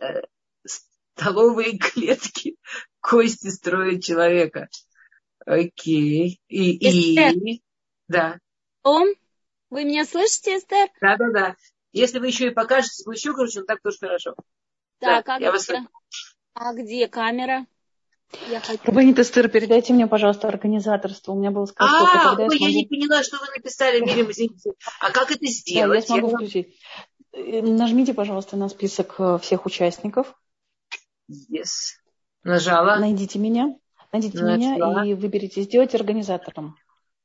[0.00, 0.20] Э,
[1.16, 2.56] столовые клетки
[3.00, 4.68] кости строят человека.
[5.48, 6.40] Окей.
[6.48, 7.62] И, и,
[8.06, 8.38] да.
[8.82, 9.14] Он
[9.70, 10.88] вы меня слышите, Эстер?
[11.00, 11.56] Да, да, да.
[11.92, 14.34] Если вы еще и покажете свою щеколочку, так тоже хорошо.
[14.98, 15.50] Так, да, а, я где?
[15.50, 15.70] Вас...
[16.52, 17.66] а где камера?
[18.50, 18.78] Я хочу...
[18.84, 21.32] Рабанит Эстер, передайте мне, пожалуйста, организаторство.
[21.32, 22.66] У меня было сказано, а, ой, я, смогу...
[22.66, 24.72] я не поняла, что вы написали, Мирим, извините.
[25.00, 26.06] А как это сделать?
[26.08, 26.78] Да, я смогу включить.
[27.32, 30.34] Э, нажмите, пожалуйста, на список э, всех участников.
[31.30, 31.96] Yes.
[32.42, 32.96] Нажала.
[32.96, 33.74] Найдите меня.
[34.12, 34.56] Найдите Начала.
[34.56, 36.76] меня и выберите сделать организатором.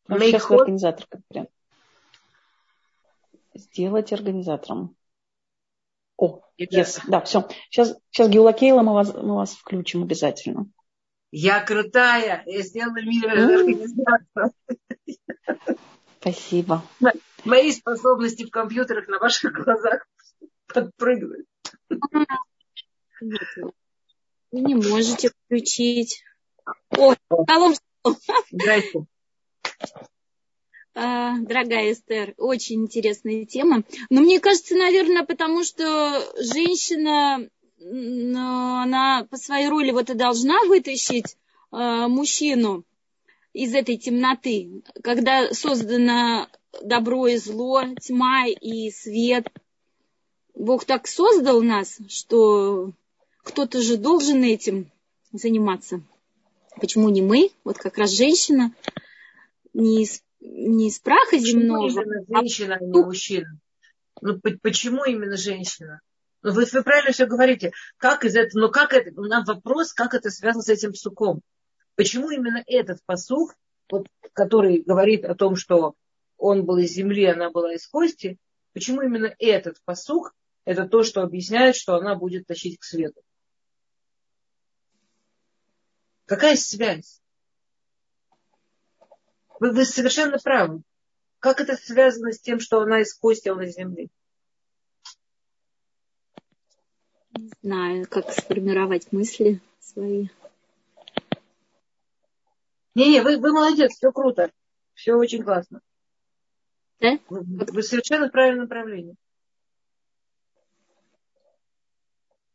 [0.08, 1.54] Сейчас вы организатор конференции
[3.56, 4.96] сделать организатором.
[6.18, 7.48] О, yes, да, все.
[7.70, 10.68] Сейчас, сейчас Геула Кейла мы вас, мы вас включим обязательно.
[11.32, 14.52] Я крутая, я сделала мир организатора.
[16.20, 16.84] Спасибо.
[17.44, 20.08] Мои способности в компьютерах на ваших глазах
[20.68, 21.48] подпрыгивают.
[24.52, 26.24] Вы не можете включить.
[26.66, 27.74] О, Колом.
[28.52, 29.06] Здрасте.
[30.96, 33.84] А, дорогая Эстер, очень интересная тема.
[34.10, 37.50] Но мне кажется, наверное, потому что женщина,
[37.80, 41.36] она по своей роли вот и должна вытащить
[41.72, 42.84] а, мужчину
[43.54, 46.48] из этой темноты, когда создано
[46.82, 49.48] добро и зло, тьма и свет.
[50.54, 52.92] Бог так создал нас, что
[53.44, 54.92] кто-то же должен этим
[55.32, 56.04] заниматься.
[56.80, 57.52] Почему не мы?
[57.64, 58.74] Вот как раз женщина
[59.74, 61.88] не из не из праха земного.
[61.88, 63.60] Почему именно женщина, а не мужчина?
[64.22, 66.02] Ну, почему именно женщина?
[66.42, 67.72] Ну, вы, вы правильно все говорите.
[67.98, 71.42] Как из этого, ну, как это, у нас вопрос, как это связано с этим псуком.
[71.96, 73.56] Почему именно этот посух,
[73.90, 75.96] вот, который говорит о том, что
[76.38, 78.38] он был из земли, она была из кости,
[78.74, 80.34] почему именно этот посух,
[80.66, 83.22] это то, что объясняет, что она будет тащить к свету?
[86.26, 87.22] Какая связь?
[89.60, 90.82] Вы, вы совершенно правы.
[91.40, 94.10] Как это связано с тем, что она из кости, а он из земли?
[97.38, 100.28] Не знаю, как сформировать мысли свои.
[102.96, 104.52] Не-не, вы, вы молодец, все круто.
[104.94, 105.82] Все очень классно.
[107.00, 107.20] Да?
[107.30, 109.16] Вы, вы совершенно в правильном направлении.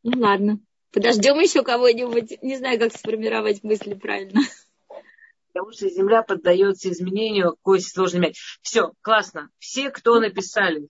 [0.04, 0.60] Ну ладно.
[0.92, 2.42] Подождем еще кого-нибудь.
[2.42, 4.40] Не знаю, как сформировать мысли правильно
[5.58, 8.58] потому что Земля поддается изменению, какой сложный мяч.
[8.62, 9.50] Все, классно.
[9.58, 10.88] Все, кто написали.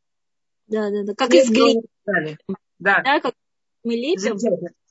[0.67, 1.15] Да, да, да.
[1.15, 1.83] Как из глины.
[2.79, 3.03] Да.
[3.03, 3.35] да, как
[3.83, 4.37] мы лепим.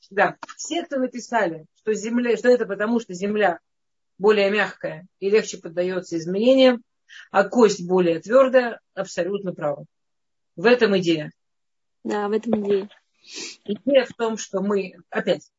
[0.10, 0.38] Да.
[0.56, 3.60] Все, кто написали, что, земля, что это потому, что Земля
[4.18, 6.82] более мягкая и легче поддается изменениям,
[7.30, 9.86] а кость более твердая, абсолютно правы.
[10.56, 11.32] В этом идея.
[12.04, 12.90] Да, в этом идея.
[13.66, 15.50] Идея в том, что мы, опять,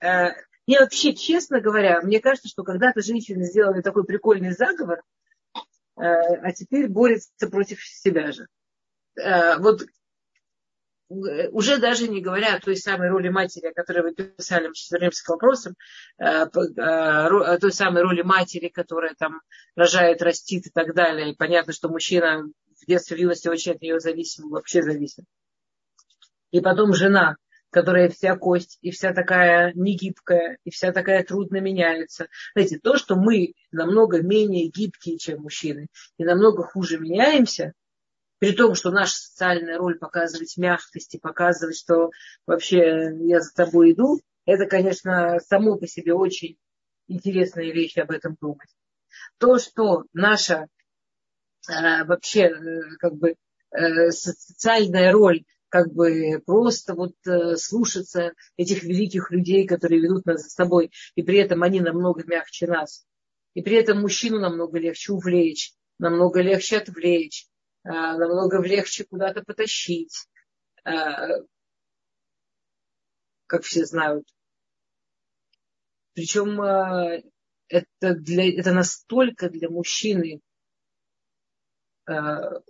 [0.00, 0.30] э,
[0.66, 5.02] Мне вообще, честно говоря, мне кажется, что когда-то женщины сделали такой прикольный заговор,
[5.96, 8.46] э, а теперь борются против себя же.
[9.16, 9.82] Э, вот
[11.08, 14.90] уже даже не говоря о той самой роли матери, о которой вы писали, мы сейчас
[14.90, 15.74] вернемся к вопросам,
[16.18, 19.40] э, о той самой роли матери, которая там
[19.76, 21.32] рожает, растит и так далее.
[21.32, 22.44] И понятно, что мужчина
[22.80, 25.24] в детстве, в юности очень от нее зависим, вообще зависит.
[26.54, 27.36] И потом жена,
[27.70, 32.28] которая вся кость, и вся такая негибкая, и вся такая трудно меняется.
[32.54, 37.72] Знаете, то, что мы намного менее гибкие, чем мужчины, и намного хуже меняемся,
[38.38, 42.10] при том, что наша социальная роль показывать мягкость и показывать, что
[42.46, 46.56] вообще я за тобой иду, это, конечно, само по себе очень
[47.08, 48.70] интересная вещь об этом думать.
[49.38, 50.68] То, что наша
[51.68, 53.34] э, вообще э, как бы
[53.72, 55.42] э, социальная роль
[55.74, 61.22] как бы просто вот э, слушаться этих великих людей, которые ведут нас за собой, и
[61.24, 63.04] при этом они намного мягче нас.
[63.54, 67.48] И при этом мужчину намного легче увлечь, намного легче отвлечь,
[67.82, 70.28] э, намного легче куда-то потащить,
[70.84, 70.92] э,
[73.46, 74.28] как все знают.
[76.12, 80.40] Причем это, для, это настолько для мужчины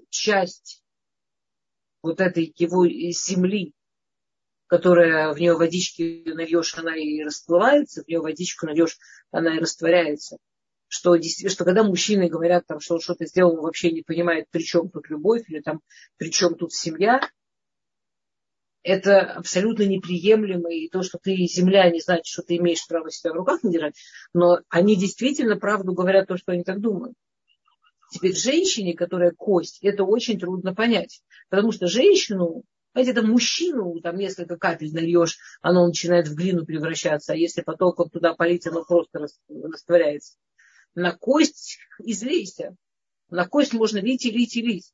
[0.08, 0.83] часть
[2.04, 3.72] вот этой его земли,
[4.66, 8.98] которая в нее водички нальешь, она и расплывается, в нее водичку нальешь,
[9.30, 10.36] она и растворяется.
[10.86, 14.62] Что, что когда мужчины говорят, там, что он что-то сделал, он вообще не понимает, при
[14.62, 15.80] чем тут любовь, или там,
[16.18, 17.20] при чем тут семья,
[18.82, 23.32] это абсолютно неприемлемо, и то, что ты земля, не значит, что ты имеешь право себя
[23.32, 23.96] в руках не держать,
[24.34, 27.14] но они действительно правду говорят то, что они так думают.
[28.10, 31.22] Теперь женщине, которая кость, это очень трудно понять.
[31.48, 37.32] Потому что женщину, знаете, это мужчину, там несколько капель нальешь, оно начинает в глину превращаться,
[37.32, 40.34] а если потоком туда полить, оно просто растворяется.
[40.94, 42.76] На кость излейся.
[43.30, 44.92] На кость можно лить и лить и лить.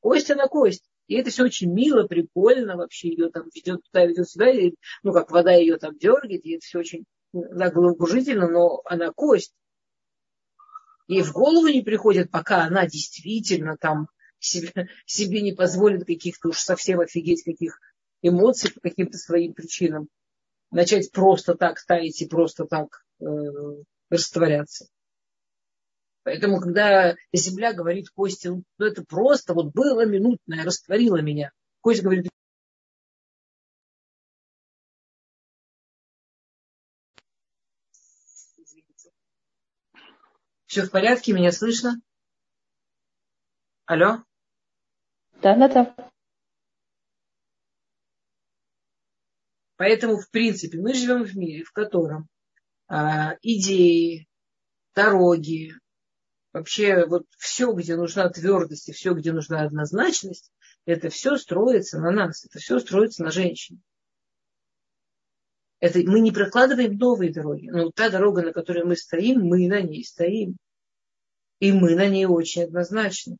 [0.00, 0.88] Кость на кость.
[1.08, 4.72] И это все очень мило, прикольно вообще ее там ведет туда, ведет сюда, и,
[5.02, 9.52] ну как вода ее там дергает, и это все очень да, головокружительно, но она кость.
[11.12, 14.08] Ей в голову не приходит, пока она действительно там
[14.38, 17.78] себе, себе не позволит каких-то уж совсем офигеть каких
[18.22, 20.08] эмоций по каким-то своим причинам.
[20.70, 23.26] Начать просто так таять и просто так э,
[24.08, 24.86] растворяться.
[26.22, 31.50] Поэтому, когда земля говорит Косте, ну это просто вот было минутное, растворило меня.
[31.82, 32.30] Костя говорит,
[40.72, 42.00] Все в порядке, меня слышно?
[43.84, 44.24] Алло?
[45.42, 46.10] Да, да, да.
[49.76, 52.26] Поэтому, в принципе, мы живем в мире, в котором
[52.88, 54.26] а, идеи,
[54.94, 55.74] дороги,
[56.54, 60.50] вообще вот все, где нужна твердость и все, где нужна однозначность,
[60.86, 63.82] это все строится на нас, это все строится на женщине.
[65.82, 67.68] Это мы не прокладываем новые дороги.
[67.68, 70.56] Но та дорога, на которой мы стоим, мы на ней стоим.
[71.58, 73.36] И мы на ней очень однозначны.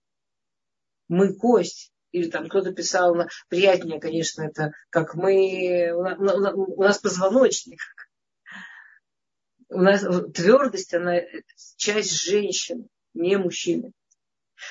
[1.06, 1.92] Мы кость.
[2.10, 3.16] Или там кто-то писал,
[3.48, 7.78] приятнее, конечно, это как мы, у нас позвоночник.
[9.68, 11.20] У нас твердость, она
[11.76, 13.92] часть женщины, не мужчины.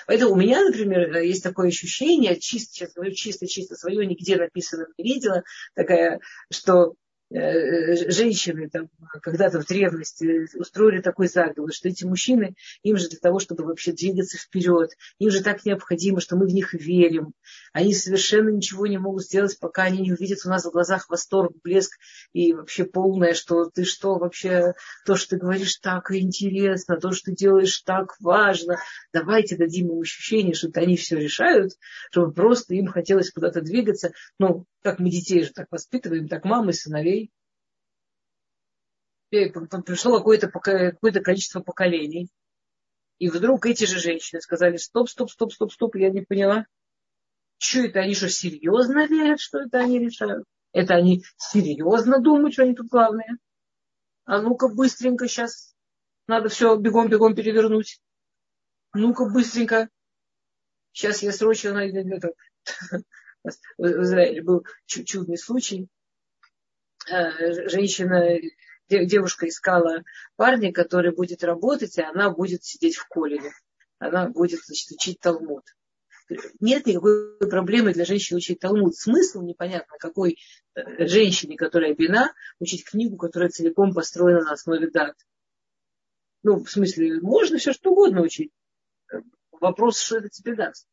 [0.08, 5.06] Поэтому у меня, например, есть такое ощущение, чисто, сейчас говорю чисто-чисто свое, нигде написано не
[5.06, 5.44] видела,
[5.74, 6.20] такая,
[6.52, 7.01] что Э,
[7.32, 8.90] женщины там
[9.22, 13.94] когда-то в древности устроили такой заговор, что эти мужчины, им же для того, чтобы вообще
[13.94, 17.34] двигаться вперед, им же так необходимо, что мы в них верим.
[17.72, 21.54] Они совершенно ничего не могут сделать, пока они не увидят у нас в глазах восторг,
[21.64, 21.98] блеск
[22.34, 24.74] и вообще полное, что ты что вообще,
[25.06, 28.78] то, что ты говоришь так интересно, то, что ты делаешь так важно.
[29.14, 31.74] Давайте дадим им ощущение, что они все решают,
[32.12, 34.12] чтобы просто им хотелось куда-то двигаться.
[34.40, 37.21] Ну, как мы детей же так воспитываем, так мамы, сыновей.
[39.32, 42.30] И пришло какое-то, какое-то количество поколений.
[43.18, 46.66] И вдруг эти же женщины сказали, стоп, стоп, стоп, стоп, стоп, я не поняла.
[47.58, 50.46] Что это, они что, серьезно верят, что это они решают?
[50.74, 53.38] Это они серьезно думают, что они тут главные?
[54.26, 55.76] А ну-ка быстренько сейчас
[56.28, 58.02] надо все бегом-бегом перевернуть.
[58.94, 59.90] Ну-ка быстренько.
[60.92, 62.34] Сейчас я срочно найду
[63.78, 65.88] в Израиле был чудный случай.
[67.10, 68.40] Э, женщина,
[69.06, 70.04] девушка искала
[70.36, 73.52] парня, который будет работать, и она будет сидеть в колледже.
[74.00, 75.64] Она будет значит, учить Талмуд.
[76.60, 78.96] нет никакой проблемы для женщины учить Талмуд.
[78.96, 80.38] Смысл непонятно, какой
[80.76, 85.16] э, женщине, которая бина, учить книгу, которая целиком построена на основе дат.
[86.44, 88.52] Ну, в смысле, можно все что угодно учить.
[89.52, 90.88] Вопрос, что это тебе даст.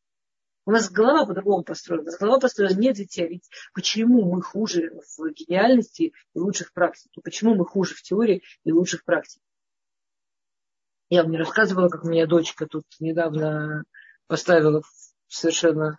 [0.69, 2.03] У нас голова по-другому построена.
[2.03, 3.27] У нас голова построена не тебя.
[3.27, 7.21] Ведь почему мы хуже в гениальности и лучших практике?
[7.23, 9.41] Почему мы хуже в теории и лучших практик?
[11.09, 13.83] Я вам не рассказывала, как у меня дочка тут недавно
[14.27, 14.83] поставила
[15.27, 15.97] совершенно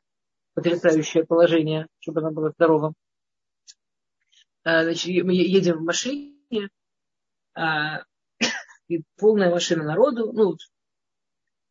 [0.54, 2.92] потрясающее положение, чтобы она была здорова.
[4.62, 6.68] А, значит, мы едем в машине,
[7.54, 8.04] а,
[8.86, 10.56] и полная машина народу, ну,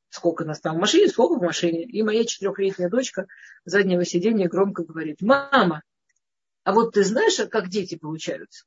[0.09, 1.83] сколько нас там в машине, сколько в машине.
[1.83, 3.27] И моя четырехлетняя дочка
[3.65, 5.83] заднего сиденья громко говорит, мама,
[6.63, 8.65] а вот ты знаешь, как дети получаются?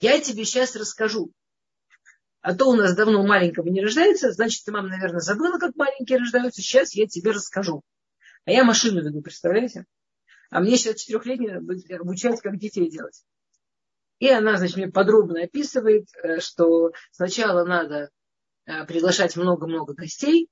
[0.00, 1.32] Я тебе сейчас расскажу.
[2.40, 6.18] А то у нас давно маленького не рождается, значит, ты, мама, наверное, забыла, как маленькие
[6.18, 6.60] рождаются.
[6.60, 7.82] Сейчас я тебе расскажу.
[8.44, 9.86] А я машину веду, представляете?
[10.50, 11.62] А мне сейчас четырехлетняя
[11.98, 13.24] обучать, как детей делать.
[14.18, 18.10] И она, значит, мне подробно описывает, э, что сначала надо
[18.86, 20.48] приглашать много-много гостей,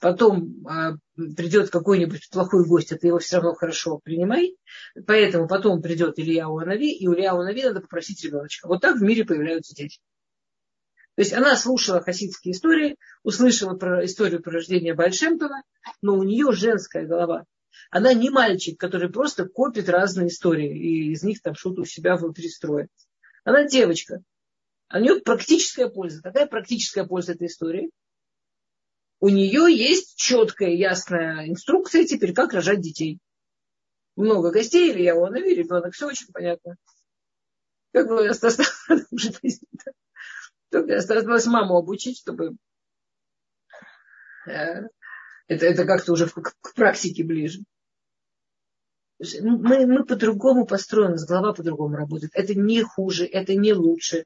[0.00, 0.96] потом э,
[1.36, 4.56] придет какой-нибудь плохой гость, а ты его все равно хорошо принимай.
[5.06, 8.68] Поэтому потом придет Илья Уанави, и у Илья Уанави надо попросить ребеночка.
[8.68, 9.98] Вот так в мире появляются дети.
[11.14, 15.62] То есть она слушала хасидские истории, услышала про историю про рождение Бальшемтова,
[16.02, 17.44] но у нее женская голова.
[17.90, 22.16] Она не мальчик, который просто копит разные истории и из них там что-то у себя
[22.16, 22.88] внутри строит.
[23.44, 24.20] Она девочка.
[24.88, 26.22] А у нее практическая польза.
[26.22, 27.90] Какая практическая польза этой истории?
[29.18, 33.18] У нее есть четкая, ясная инструкция теперь, как рожать детей.
[34.14, 36.76] Много гостей, или я Ионови, ребенок, все очень понятно.
[37.92, 38.58] Как бы осталось
[40.70, 42.56] только осталось маму обучить, чтобы
[44.46, 44.82] э,
[45.48, 47.60] это, это как-то уже к, практике ближе.
[49.18, 52.32] Мы, мы по-другому построены, голова по-другому работает.
[52.34, 54.24] Это не хуже, это не лучше.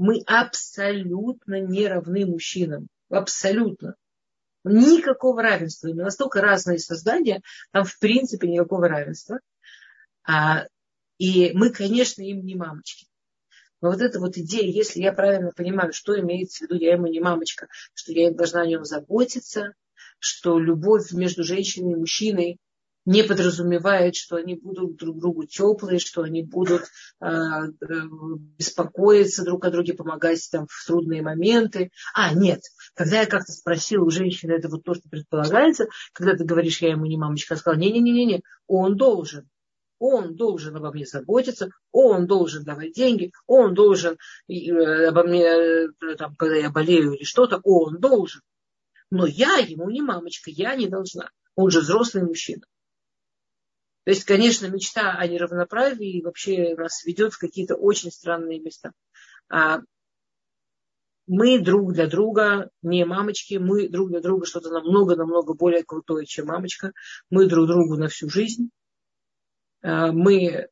[0.00, 2.88] Мы абсолютно не равны мужчинам.
[3.10, 3.96] Абсолютно.
[4.64, 5.88] Никакого равенства.
[5.88, 9.40] Мы настолько разные создания, там в принципе никакого равенства.
[10.26, 10.64] А,
[11.18, 13.08] и мы, конечно, им не мамочки.
[13.82, 17.06] Но вот эта вот идея, если я правильно понимаю, что имеется в виду, я ему
[17.06, 19.74] не мамочка, что я должна о нем заботиться,
[20.18, 22.56] что любовь между женщиной и мужчиной
[23.04, 26.82] не подразумевает, что они будут друг другу теплые, что они будут
[27.20, 27.26] э,
[28.58, 31.90] беспокоиться друг о друге, помогать там в трудные моменты.
[32.14, 32.60] А, нет,
[32.94, 36.90] когда я как-то спросила у женщины, это вот то, что предполагается, когда ты говоришь, я
[36.90, 39.48] ему не мамочка, я сказала, не-не-не, он должен
[40.00, 44.16] он должен обо мне заботиться, он должен давать деньги, он должен
[44.48, 48.40] э, обо мне, э, там, когда я болею или что-то, он должен.
[49.10, 51.30] Но я ему не мамочка, я не должна.
[51.54, 52.62] Он же взрослый мужчина.
[54.04, 58.92] То есть, конечно, мечта о неравноправии вообще нас ведет в какие-то очень странные места.
[59.48, 59.80] А
[61.26, 66.46] мы друг для друга не мамочки, мы друг для друга что-то намного-намного более крутое, чем
[66.46, 66.92] мамочка.
[67.28, 68.70] Мы друг другу на всю жизнь.
[69.82, 70.68] Э, мы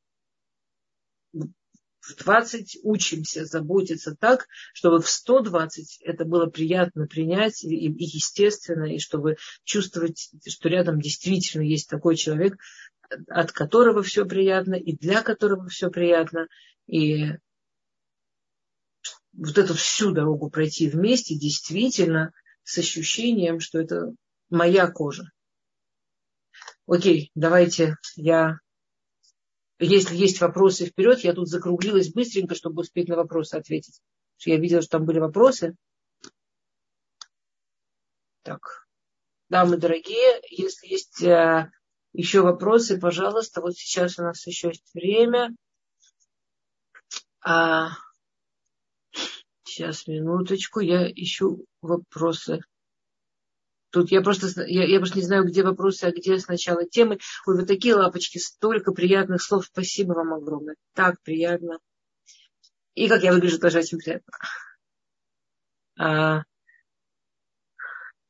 [2.08, 8.84] в 20 учимся заботиться так, чтобы в 120 это было приятно принять и, и естественно,
[8.84, 12.56] и чтобы чувствовать, что рядом действительно есть такой человек,
[13.28, 16.48] от которого все приятно и для которого все приятно.
[16.86, 17.32] И
[19.32, 22.32] вот эту всю дорогу пройти вместе действительно
[22.64, 24.12] с ощущением, что это
[24.50, 25.30] моя кожа.
[26.86, 28.58] Окей, давайте я
[29.80, 34.00] если есть вопросы вперед, я тут закруглилась быстренько, чтобы успеть на вопросы ответить.
[34.44, 35.76] Я видела, что там были вопросы.
[38.42, 38.88] Так.
[39.48, 41.70] Дамы дорогие, если есть э,
[42.18, 45.54] еще вопросы, пожалуйста, вот сейчас у нас еще есть время.
[47.40, 47.90] А,
[49.62, 52.58] сейчас, минуточку, я ищу вопросы.
[53.90, 57.20] Тут я просто, я, я просто не знаю, где вопросы, а где сначала темы.
[57.46, 59.66] Ой, вот такие лапочки, столько приятных слов.
[59.66, 60.74] Спасибо вам огромное.
[60.94, 61.78] Так приятно.
[62.94, 64.32] И как я выгляжу, тоже очень приятно.
[66.00, 66.42] А,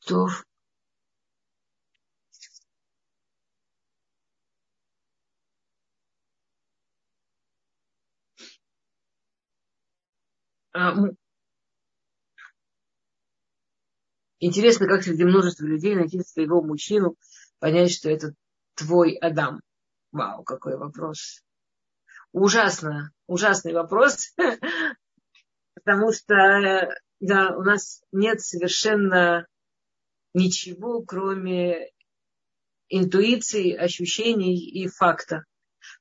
[0.06, 0.28] то
[14.40, 17.16] Интересно, как среди множества людей найти своего мужчину,
[17.58, 18.34] понять, что это
[18.74, 19.60] твой Адам.
[20.12, 21.42] Вау, какой вопрос.
[22.32, 24.34] Ужасно, ужасный вопрос,
[25.74, 29.46] потому что да, у нас нет совершенно
[30.34, 31.90] ничего, кроме
[32.88, 35.44] интуиции, ощущений и факта.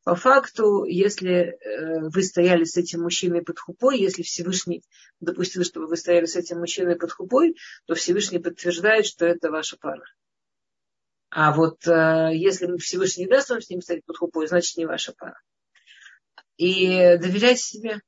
[0.04, 4.84] По факту, если э, вы стояли с этим мужчиной под хупой, если Всевышний
[5.20, 9.78] допустил, чтобы вы стояли с этим мужчиной под хупой, то Всевышний подтверждает, что это ваша
[9.78, 10.06] пара.
[11.30, 14.86] А вот э, если Всевышний не даст вам с ним стоять под хупой, значит не
[14.86, 15.40] ваша пара.
[16.58, 18.02] И доверяйте себе.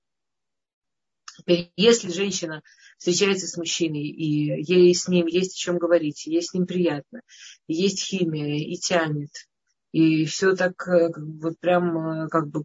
[1.75, 2.61] Если женщина
[2.97, 7.21] встречается с мужчиной, и ей с ним есть о чем говорить, ей с ним приятно,
[7.67, 9.32] есть химия, и тянет,
[9.92, 12.64] и все так э, вот прям э, как бы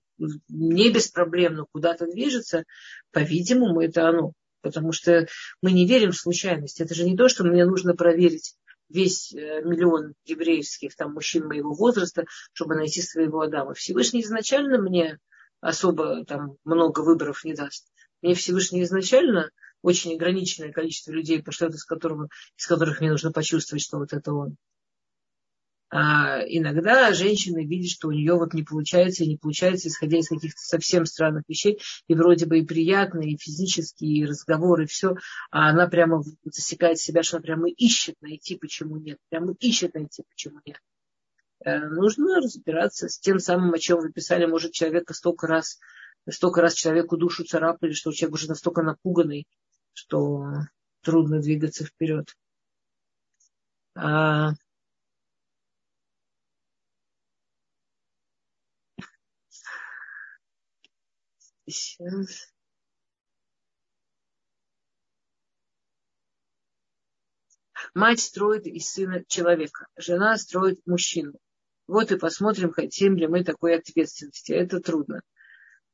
[0.49, 2.65] не без проблем, но куда-то движется,
[3.13, 4.33] по-видимому, это оно.
[4.61, 5.27] Потому что
[5.63, 6.81] мы не верим в случайность.
[6.81, 8.55] Это же не то, что мне нужно проверить
[8.89, 13.75] весь э, миллион еврейских там, мужчин моего возраста, чтобы найти своего Адама.
[13.75, 15.19] Всевышний изначально мне
[15.61, 17.87] особо там много выборов не даст.
[18.21, 19.51] Мне Всевышний изначально
[19.83, 24.33] очень ограниченное количество людей пошлет, из, которого, из которых мне нужно почувствовать, что вот это
[24.33, 24.57] он.
[25.97, 30.29] А иногда женщина видит, что у нее вот не получается и не получается, исходя из
[30.29, 35.15] каких-то совсем странных вещей, и вроде бы и приятные, и физические, и разговоры, и все,
[35.53, 40.25] а она прямо засекает себя, что она прямо ищет найти, почему нет, прямо ищет найти,
[40.29, 40.81] почему нет.
[41.65, 45.79] Э, нужно разбираться с тем самым, о чем вы писали, может, человека столько раз,
[46.29, 49.47] столько раз человеку душу царапали, что человек уже настолько напуганный,
[49.93, 50.55] что
[51.03, 52.35] трудно двигаться вперед.
[53.95, 54.55] А,
[61.67, 62.53] Сейчас.
[67.95, 71.35] Мать строит из сына человека, жена строит мужчину.
[71.87, 74.53] Вот и посмотрим, хотим ли мы такой ответственности.
[74.53, 75.23] Это трудно.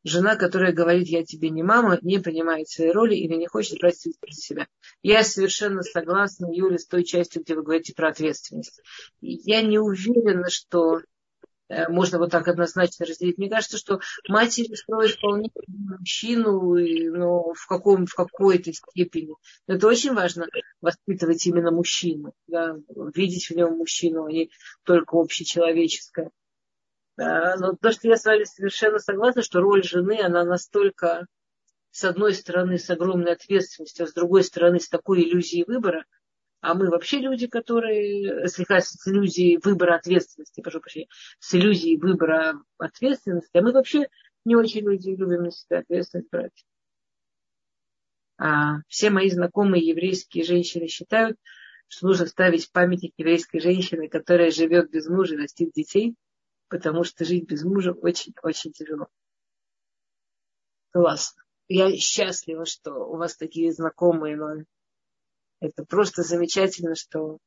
[0.03, 3.97] Жена, которая говорит, я тебе не мама, не понимает своей роли или не хочет брать
[3.97, 4.67] ответственность себя.
[5.03, 8.81] Я совершенно согласна, Юля, с той частью, где вы говорите про ответственность.
[9.21, 11.01] Я не уверена, что
[11.89, 13.39] можно вот так однозначно разделить.
[13.39, 16.75] Мне кажется, что матери строят вполне мужчину,
[17.17, 19.35] но в, каком, в какой-то степени.
[19.67, 20.47] Но это очень важно
[20.81, 22.77] воспитывать именно мужчину, да,
[23.15, 24.51] видеть в нем мужчину, а не
[24.85, 26.31] только общечеловеческое.
[27.17, 31.27] Да, но то, что я с вами совершенно согласна, что роль жены, она настолько,
[31.91, 36.05] с одной стороны, с огромной ответственностью, а с другой стороны, с такой иллюзией выбора–
[36.61, 41.09] а мы вообще люди, которые слегка с иллюзией выбора ответственности, прошу прощения,
[41.39, 44.09] с иллюзией выбора ответственности, а мы вообще
[44.45, 46.65] не очень люди любим на себя ответственность брать.
[48.39, 51.37] А все мои знакомые еврейские женщины считают,
[51.89, 56.15] что нужно ставить памятник еврейской женщины, которая живет без мужа и растит детей,
[56.69, 59.09] потому что жить без мужа очень-очень тяжело.
[60.93, 61.43] Классно.
[61.69, 64.65] Я счастлива, что у вас такие знакомые, но
[65.61, 67.39] это просто замечательно, что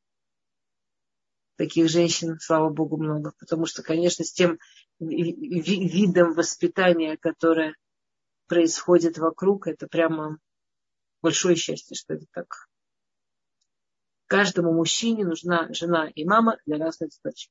[1.55, 3.33] таких женщин, слава богу, много.
[3.39, 4.59] Потому что, конечно, с тем
[4.99, 7.75] видом воспитания, которое
[8.47, 10.37] происходит вокруг, это прямо
[11.21, 12.69] большое счастье, что это так.
[14.27, 17.49] Каждому мужчине нужна жена и мама для разных задач.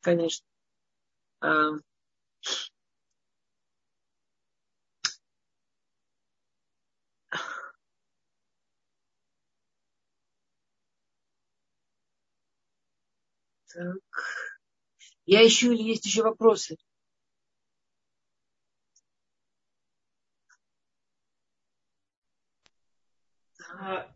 [0.00, 0.46] Конечно.
[13.74, 13.96] Так.
[15.26, 16.76] Я ищу или есть еще вопросы?
[23.80, 24.06] А,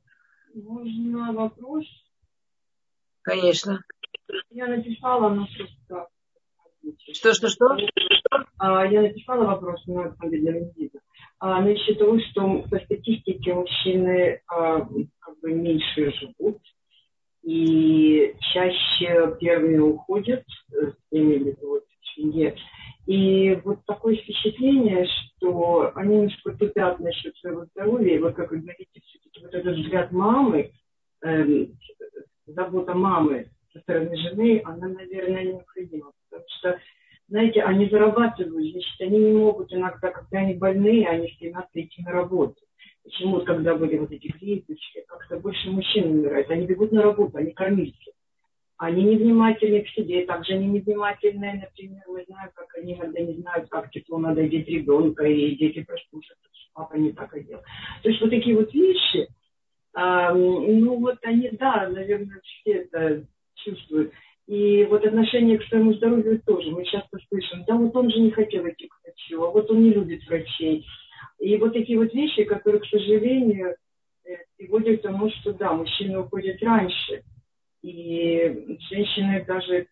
[0.55, 1.85] можно вопрос?
[3.23, 3.83] Конечно.
[4.51, 6.09] Я написала на просто...
[7.13, 7.77] Что, что, что?
[8.59, 10.71] А, я написала вопрос на для
[11.41, 14.87] а, Насчет того, что по статистике мужчины а,
[15.19, 16.63] как бы меньше живут,
[17.49, 22.55] и чаще первые уходят, э, имею в виду вот, в семье.
[23.07, 28.17] И вот такое впечатление, что они немножко тупят насчет своего здоровья.
[28.17, 30.73] И вот как вы говорите, все-таки вот этот взгляд мамы,
[31.23, 31.73] эм,
[32.45, 36.13] забота мамы со стороны жены, она, наверное, необходима.
[36.29, 36.79] Потому что,
[37.29, 42.13] знаете, они зарабатывают, значит, они не могут иногда, когда они больные, они стремятся идти на
[42.13, 42.61] работу.
[43.09, 46.51] Почему, когда были вот эти кризисы, как-то больше мужчин умирает.
[46.51, 48.13] Они бегут на работу, они кормильцы.
[48.77, 53.69] Они невнимательны к себе, также они невнимательны, например, мы знаем, как они иногда не знают,
[53.71, 57.61] как тепло надо одеть ребенка, и дети прослушают, что папа не так одел.
[58.03, 59.27] То есть вот такие вот вещи,
[59.95, 64.13] а, ну вот они, да, наверное, все это чувствуют.
[64.47, 66.71] И вот отношение к своему здоровью тоже.
[66.71, 69.83] Мы часто слышим, да вот он же не хотел идти к врачу, а вот он
[69.83, 70.87] не любит врачей.
[71.39, 73.77] И вот такие вот вещи, которые, к сожалению,
[74.25, 77.23] э, приводят к тому, что да, мужчины уходят раньше.
[77.83, 79.87] И женщины даже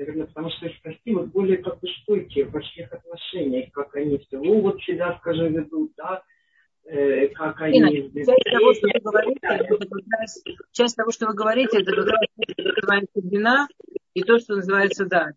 [0.00, 4.38] наверное, потому что спросить вот более как бы стойкие в больших отношениях, как они все,
[4.38, 6.22] ну вот себя, скажем, ведут, да,
[6.84, 8.10] э, как они...
[8.14, 12.06] Часть, того, что вы говорите, это как раз, часть того, что вы говорите, это как
[12.06, 12.20] раз
[12.56, 13.68] называется вина
[14.14, 15.34] и то, что называется дать.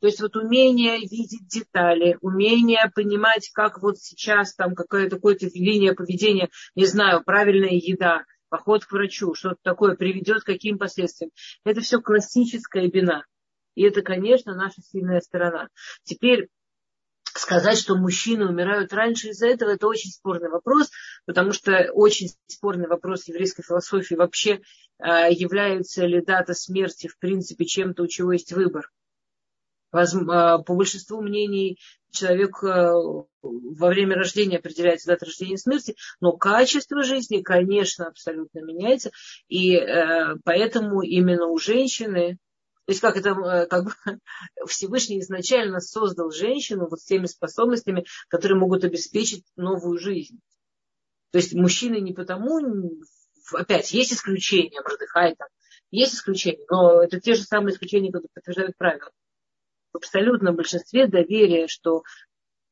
[0.00, 5.94] То есть вот умение видеть детали, умение понимать, как вот сейчас там какая-то какая-то линия
[5.94, 11.30] поведения, не знаю, правильная еда, поход к врачу, что-то такое приведет к каким последствиям.
[11.64, 13.24] Это все классическая бина.
[13.74, 15.68] И это, конечно, наша сильная сторона.
[16.02, 16.48] Теперь
[17.24, 20.90] сказать, что мужчины умирают раньше из-за этого, это очень спорный вопрос,
[21.26, 24.60] потому что очень спорный вопрос еврейской философии вообще
[24.98, 28.90] а, является ли дата смерти в принципе чем-то, у чего есть выбор.
[29.90, 31.78] А, по большинству мнений
[32.10, 32.92] человек а,
[33.42, 39.10] во время рождения определяется дата рождения и смерти, но качество жизни, конечно, абсолютно меняется.
[39.48, 39.78] И
[40.44, 42.38] поэтому именно у женщины
[42.88, 43.92] то есть как это, э, как бы
[44.66, 50.40] Всевышний изначально создал женщину вот с теми способностями, которые могут обеспечить новую жизнь.
[51.30, 52.58] То есть мужчины не потому,
[53.52, 55.48] опять, есть исключения, продыхай там,
[55.90, 59.10] есть исключения, но это те же самые исключения, которые подтверждают правила.
[59.92, 62.02] В абсолютном большинстве доверие, что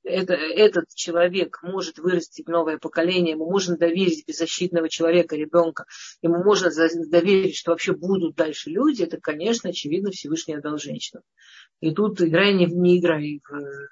[0.07, 5.85] это, этот человек может вырастить новое поколение, ему можно доверить беззащитного человека, ребенка,
[6.23, 6.71] ему можно
[7.11, 11.23] доверить, что вообще будут дальше люди, это, конечно, очевидно, Всевышний отдал женщинам.
[11.81, 13.89] И тут играя не, не играй в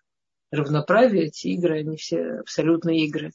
[0.52, 3.32] равноправие, эти игры, они все абсолютные игры.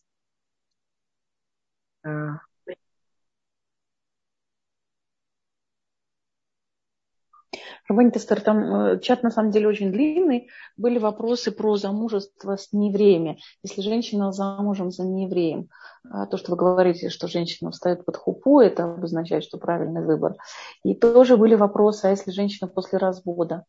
[7.90, 10.50] А, Эстер, там э, чат на самом деле очень длинный.
[10.78, 13.40] Были вопросы про замужество с неевреями.
[13.64, 15.70] Если женщина замужем за неевреем,
[16.08, 20.36] а то, что вы говорите, что женщина встает под хупу, это обозначает, что правильный выбор.
[20.84, 23.66] И тоже были вопросы, а если женщина после развода,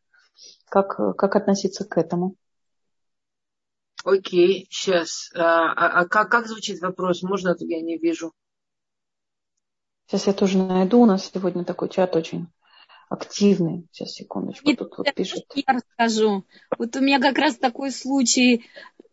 [0.69, 2.37] как, как относиться к этому?
[4.05, 5.31] Окей, сейчас.
[5.35, 7.23] А, а, а как, как звучит вопрос?
[7.23, 8.33] Можно, я не вижу.
[10.07, 11.01] Сейчас я тоже найду.
[11.01, 12.49] У нас сегодня такой чат очень
[13.11, 13.89] активный.
[13.91, 15.45] Сейчас, секундочку, тут вот пишет.
[15.55, 16.45] Я расскажу.
[16.79, 18.65] Вот у меня как раз такой случай,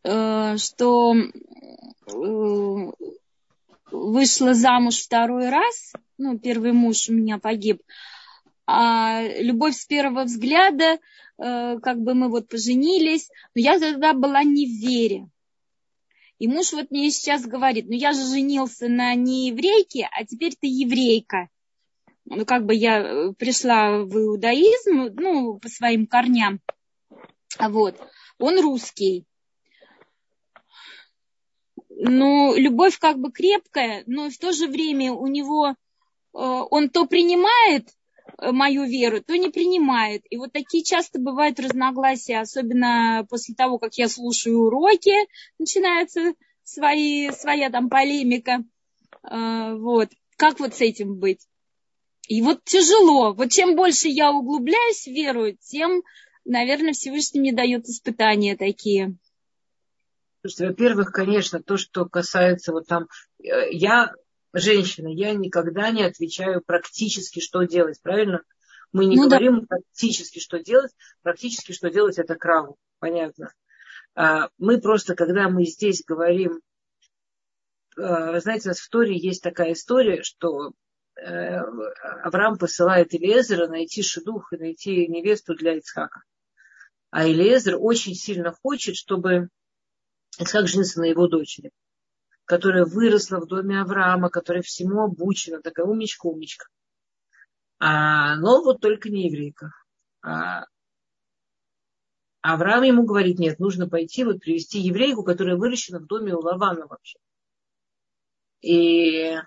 [0.03, 2.91] э, что э,
[3.91, 7.81] вышла замуж второй раз, ну, первый муж у меня погиб,
[8.67, 10.99] а любовь с первого взгляда,
[11.39, 15.27] э, как бы мы вот поженились, но я тогда была не в вере.
[16.37, 20.53] И муж вот мне сейчас говорит, ну я же женился на не еврейке, а теперь
[20.53, 21.49] ты еврейка
[22.29, 26.59] ну, как бы я э, пришла в иудаизм, ну, по своим корням,
[27.59, 27.95] вот,
[28.37, 29.25] он русский.
[31.89, 35.73] Ну, любовь как бы крепкая, но в то же время у него, э,
[36.33, 37.89] он то принимает
[38.37, 40.23] э, мою веру, то не принимает.
[40.29, 45.15] И вот такие часто бывают разногласия, особенно после того, как я слушаю уроки,
[45.57, 48.63] начинается свои, своя там полемика.
[49.23, 50.09] Вот.
[50.37, 51.47] Как вот с этим быть?
[52.27, 53.33] И вот тяжело.
[53.33, 56.03] Вот чем больше я углубляюсь в веру, тем,
[56.45, 59.15] наверное, Всевышний мне дает испытания такие.
[60.41, 63.07] Слушайте, во-первых, конечно, то, что касается вот там,
[63.39, 64.13] э, я
[64.53, 68.43] женщина, я никогда не отвечаю практически, что делать, правильно?
[68.91, 69.67] Мы не ну, говорим да.
[69.67, 70.91] практически, что делать.
[71.21, 73.53] Практически, что делать, это краву, понятно.
[74.15, 76.61] А, мы просто, когда мы здесь говорим,
[77.97, 80.73] э, знаете, у нас в Торе есть такая история, что
[81.19, 86.21] Авраам посылает Илиезера найти шедух и найти невесту для Ицхака.
[87.09, 89.49] А Илиезер очень сильно хочет, чтобы
[90.39, 91.71] Ицхак женился на его дочери,
[92.45, 96.67] которая выросла в доме Авраама, которая всему обучена, такая умничка-умничка.
[97.79, 99.71] А, но вот только не еврейка.
[100.21, 100.65] А,
[102.41, 106.85] Авраам ему говорит, нет, нужно пойти вот привести еврейку, которая выращена в доме у Лавана
[106.87, 107.19] вообще.
[108.61, 109.41] И Э,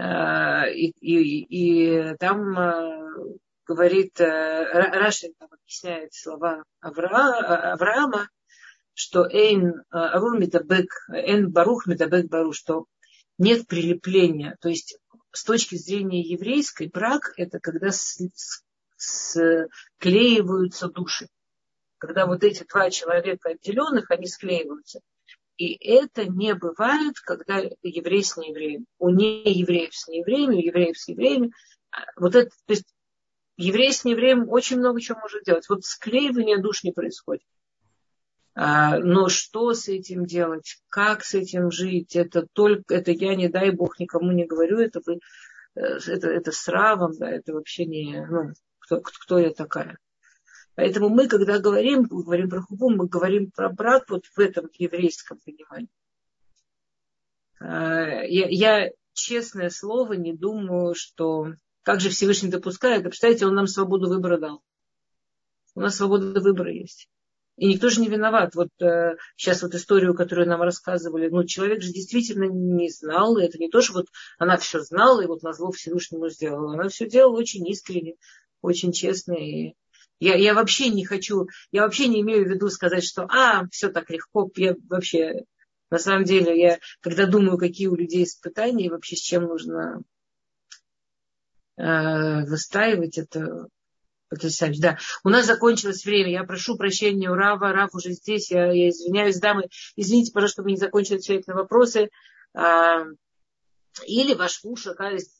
[0.00, 3.36] и, и, и там э,
[3.66, 8.28] говорит, э, Раши там объясняет слова Авраама, Авраама
[8.94, 12.84] что אין ארור מידבק, אין ברוך מידבק בארור, что
[13.38, 14.56] нет прилепления.
[14.60, 14.98] То есть
[15.32, 17.90] с точки зрения еврейской брак это когда
[18.96, 21.28] склеиваются души.
[21.98, 25.00] Когда вот эти два человека отделенных, они склеиваются.
[25.56, 28.86] И это не бывает, когда еврей с неевреем.
[28.98, 31.52] У неевреев с неевреями, у евреев с евреями.
[32.16, 32.86] Вот это, то есть
[33.56, 35.68] еврей с неевреем очень много чего может делать.
[35.68, 37.44] Вот склеивание душ не происходит.
[38.54, 40.82] А, но что с этим делать?
[40.88, 42.16] Как с этим жить?
[42.16, 46.66] Это только, это я не дай бог никому не говорю, это э, это, это с
[46.68, 49.98] равом, да, это вообще не, ну, кто, кто я такая.
[50.80, 55.38] Поэтому мы, когда говорим, говорим про хубу, мы говорим про брак вот в этом еврейском
[55.44, 55.90] понимании.
[57.60, 61.48] А, я, я, честное слово, не думаю, что
[61.82, 63.02] как же Всевышний допускает.
[63.02, 64.62] Представляете, он нам свободу выбора дал.
[65.74, 67.10] У нас свобода выбора есть.
[67.58, 68.54] И никто же не виноват.
[68.54, 73.36] Вот э, сейчас вот историю, которую нам рассказывали, ну, человек же действительно не знал.
[73.36, 74.06] Это не то, что вот
[74.38, 76.72] она все знала и вот на зло Всевышнему сделала.
[76.72, 78.14] Она все делала очень искренне,
[78.62, 79.34] очень честно.
[79.34, 79.74] И
[80.20, 83.88] я, я вообще не хочу, я вообще не имею в виду сказать, что а, все
[83.88, 84.50] так легко.
[84.54, 85.44] Я вообще,
[85.90, 90.02] на самом деле, я когда думаю, какие у людей испытания, и вообще с чем нужно
[91.76, 93.68] э, выстаивать это,
[94.30, 94.98] Потрясающе, да.
[95.24, 96.30] У нас закончилось время.
[96.30, 97.72] Я прошу прощения у Рава.
[97.72, 98.52] Рав уже здесь.
[98.52, 99.64] Я, я извиняюсь, дамы.
[99.96, 102.10] Извините, пожалуйста, чтобы не закончили отвечать на вопросы.
[102.54, 103.06] А,
[104.06, 104.86] или ваш муж,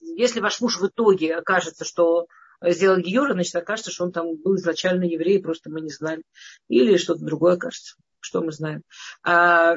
[0.00, 2.26] если ваш муж в итоге окажется, что
[2.62, 6.22] сделал Гиюра, значит, окажется, что он там был изначально еврей, просто мы не знали.
[6.68, 7.96] Или что-то другое окажется.
[8.20, 8.82] Что мы знаем.
[9.22, 9.76] А,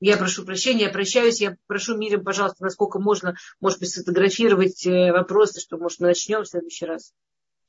[0.00, 5.12] я прошу прощения, я прощаюсь, я прошу Мирим, пожалуйста, насколько можно, может быть, сфотографировать э,
[5.12, 7.12] вопросы, что, может, мы начнем в следующий раз.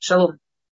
[0.00, 0.38] Шалом.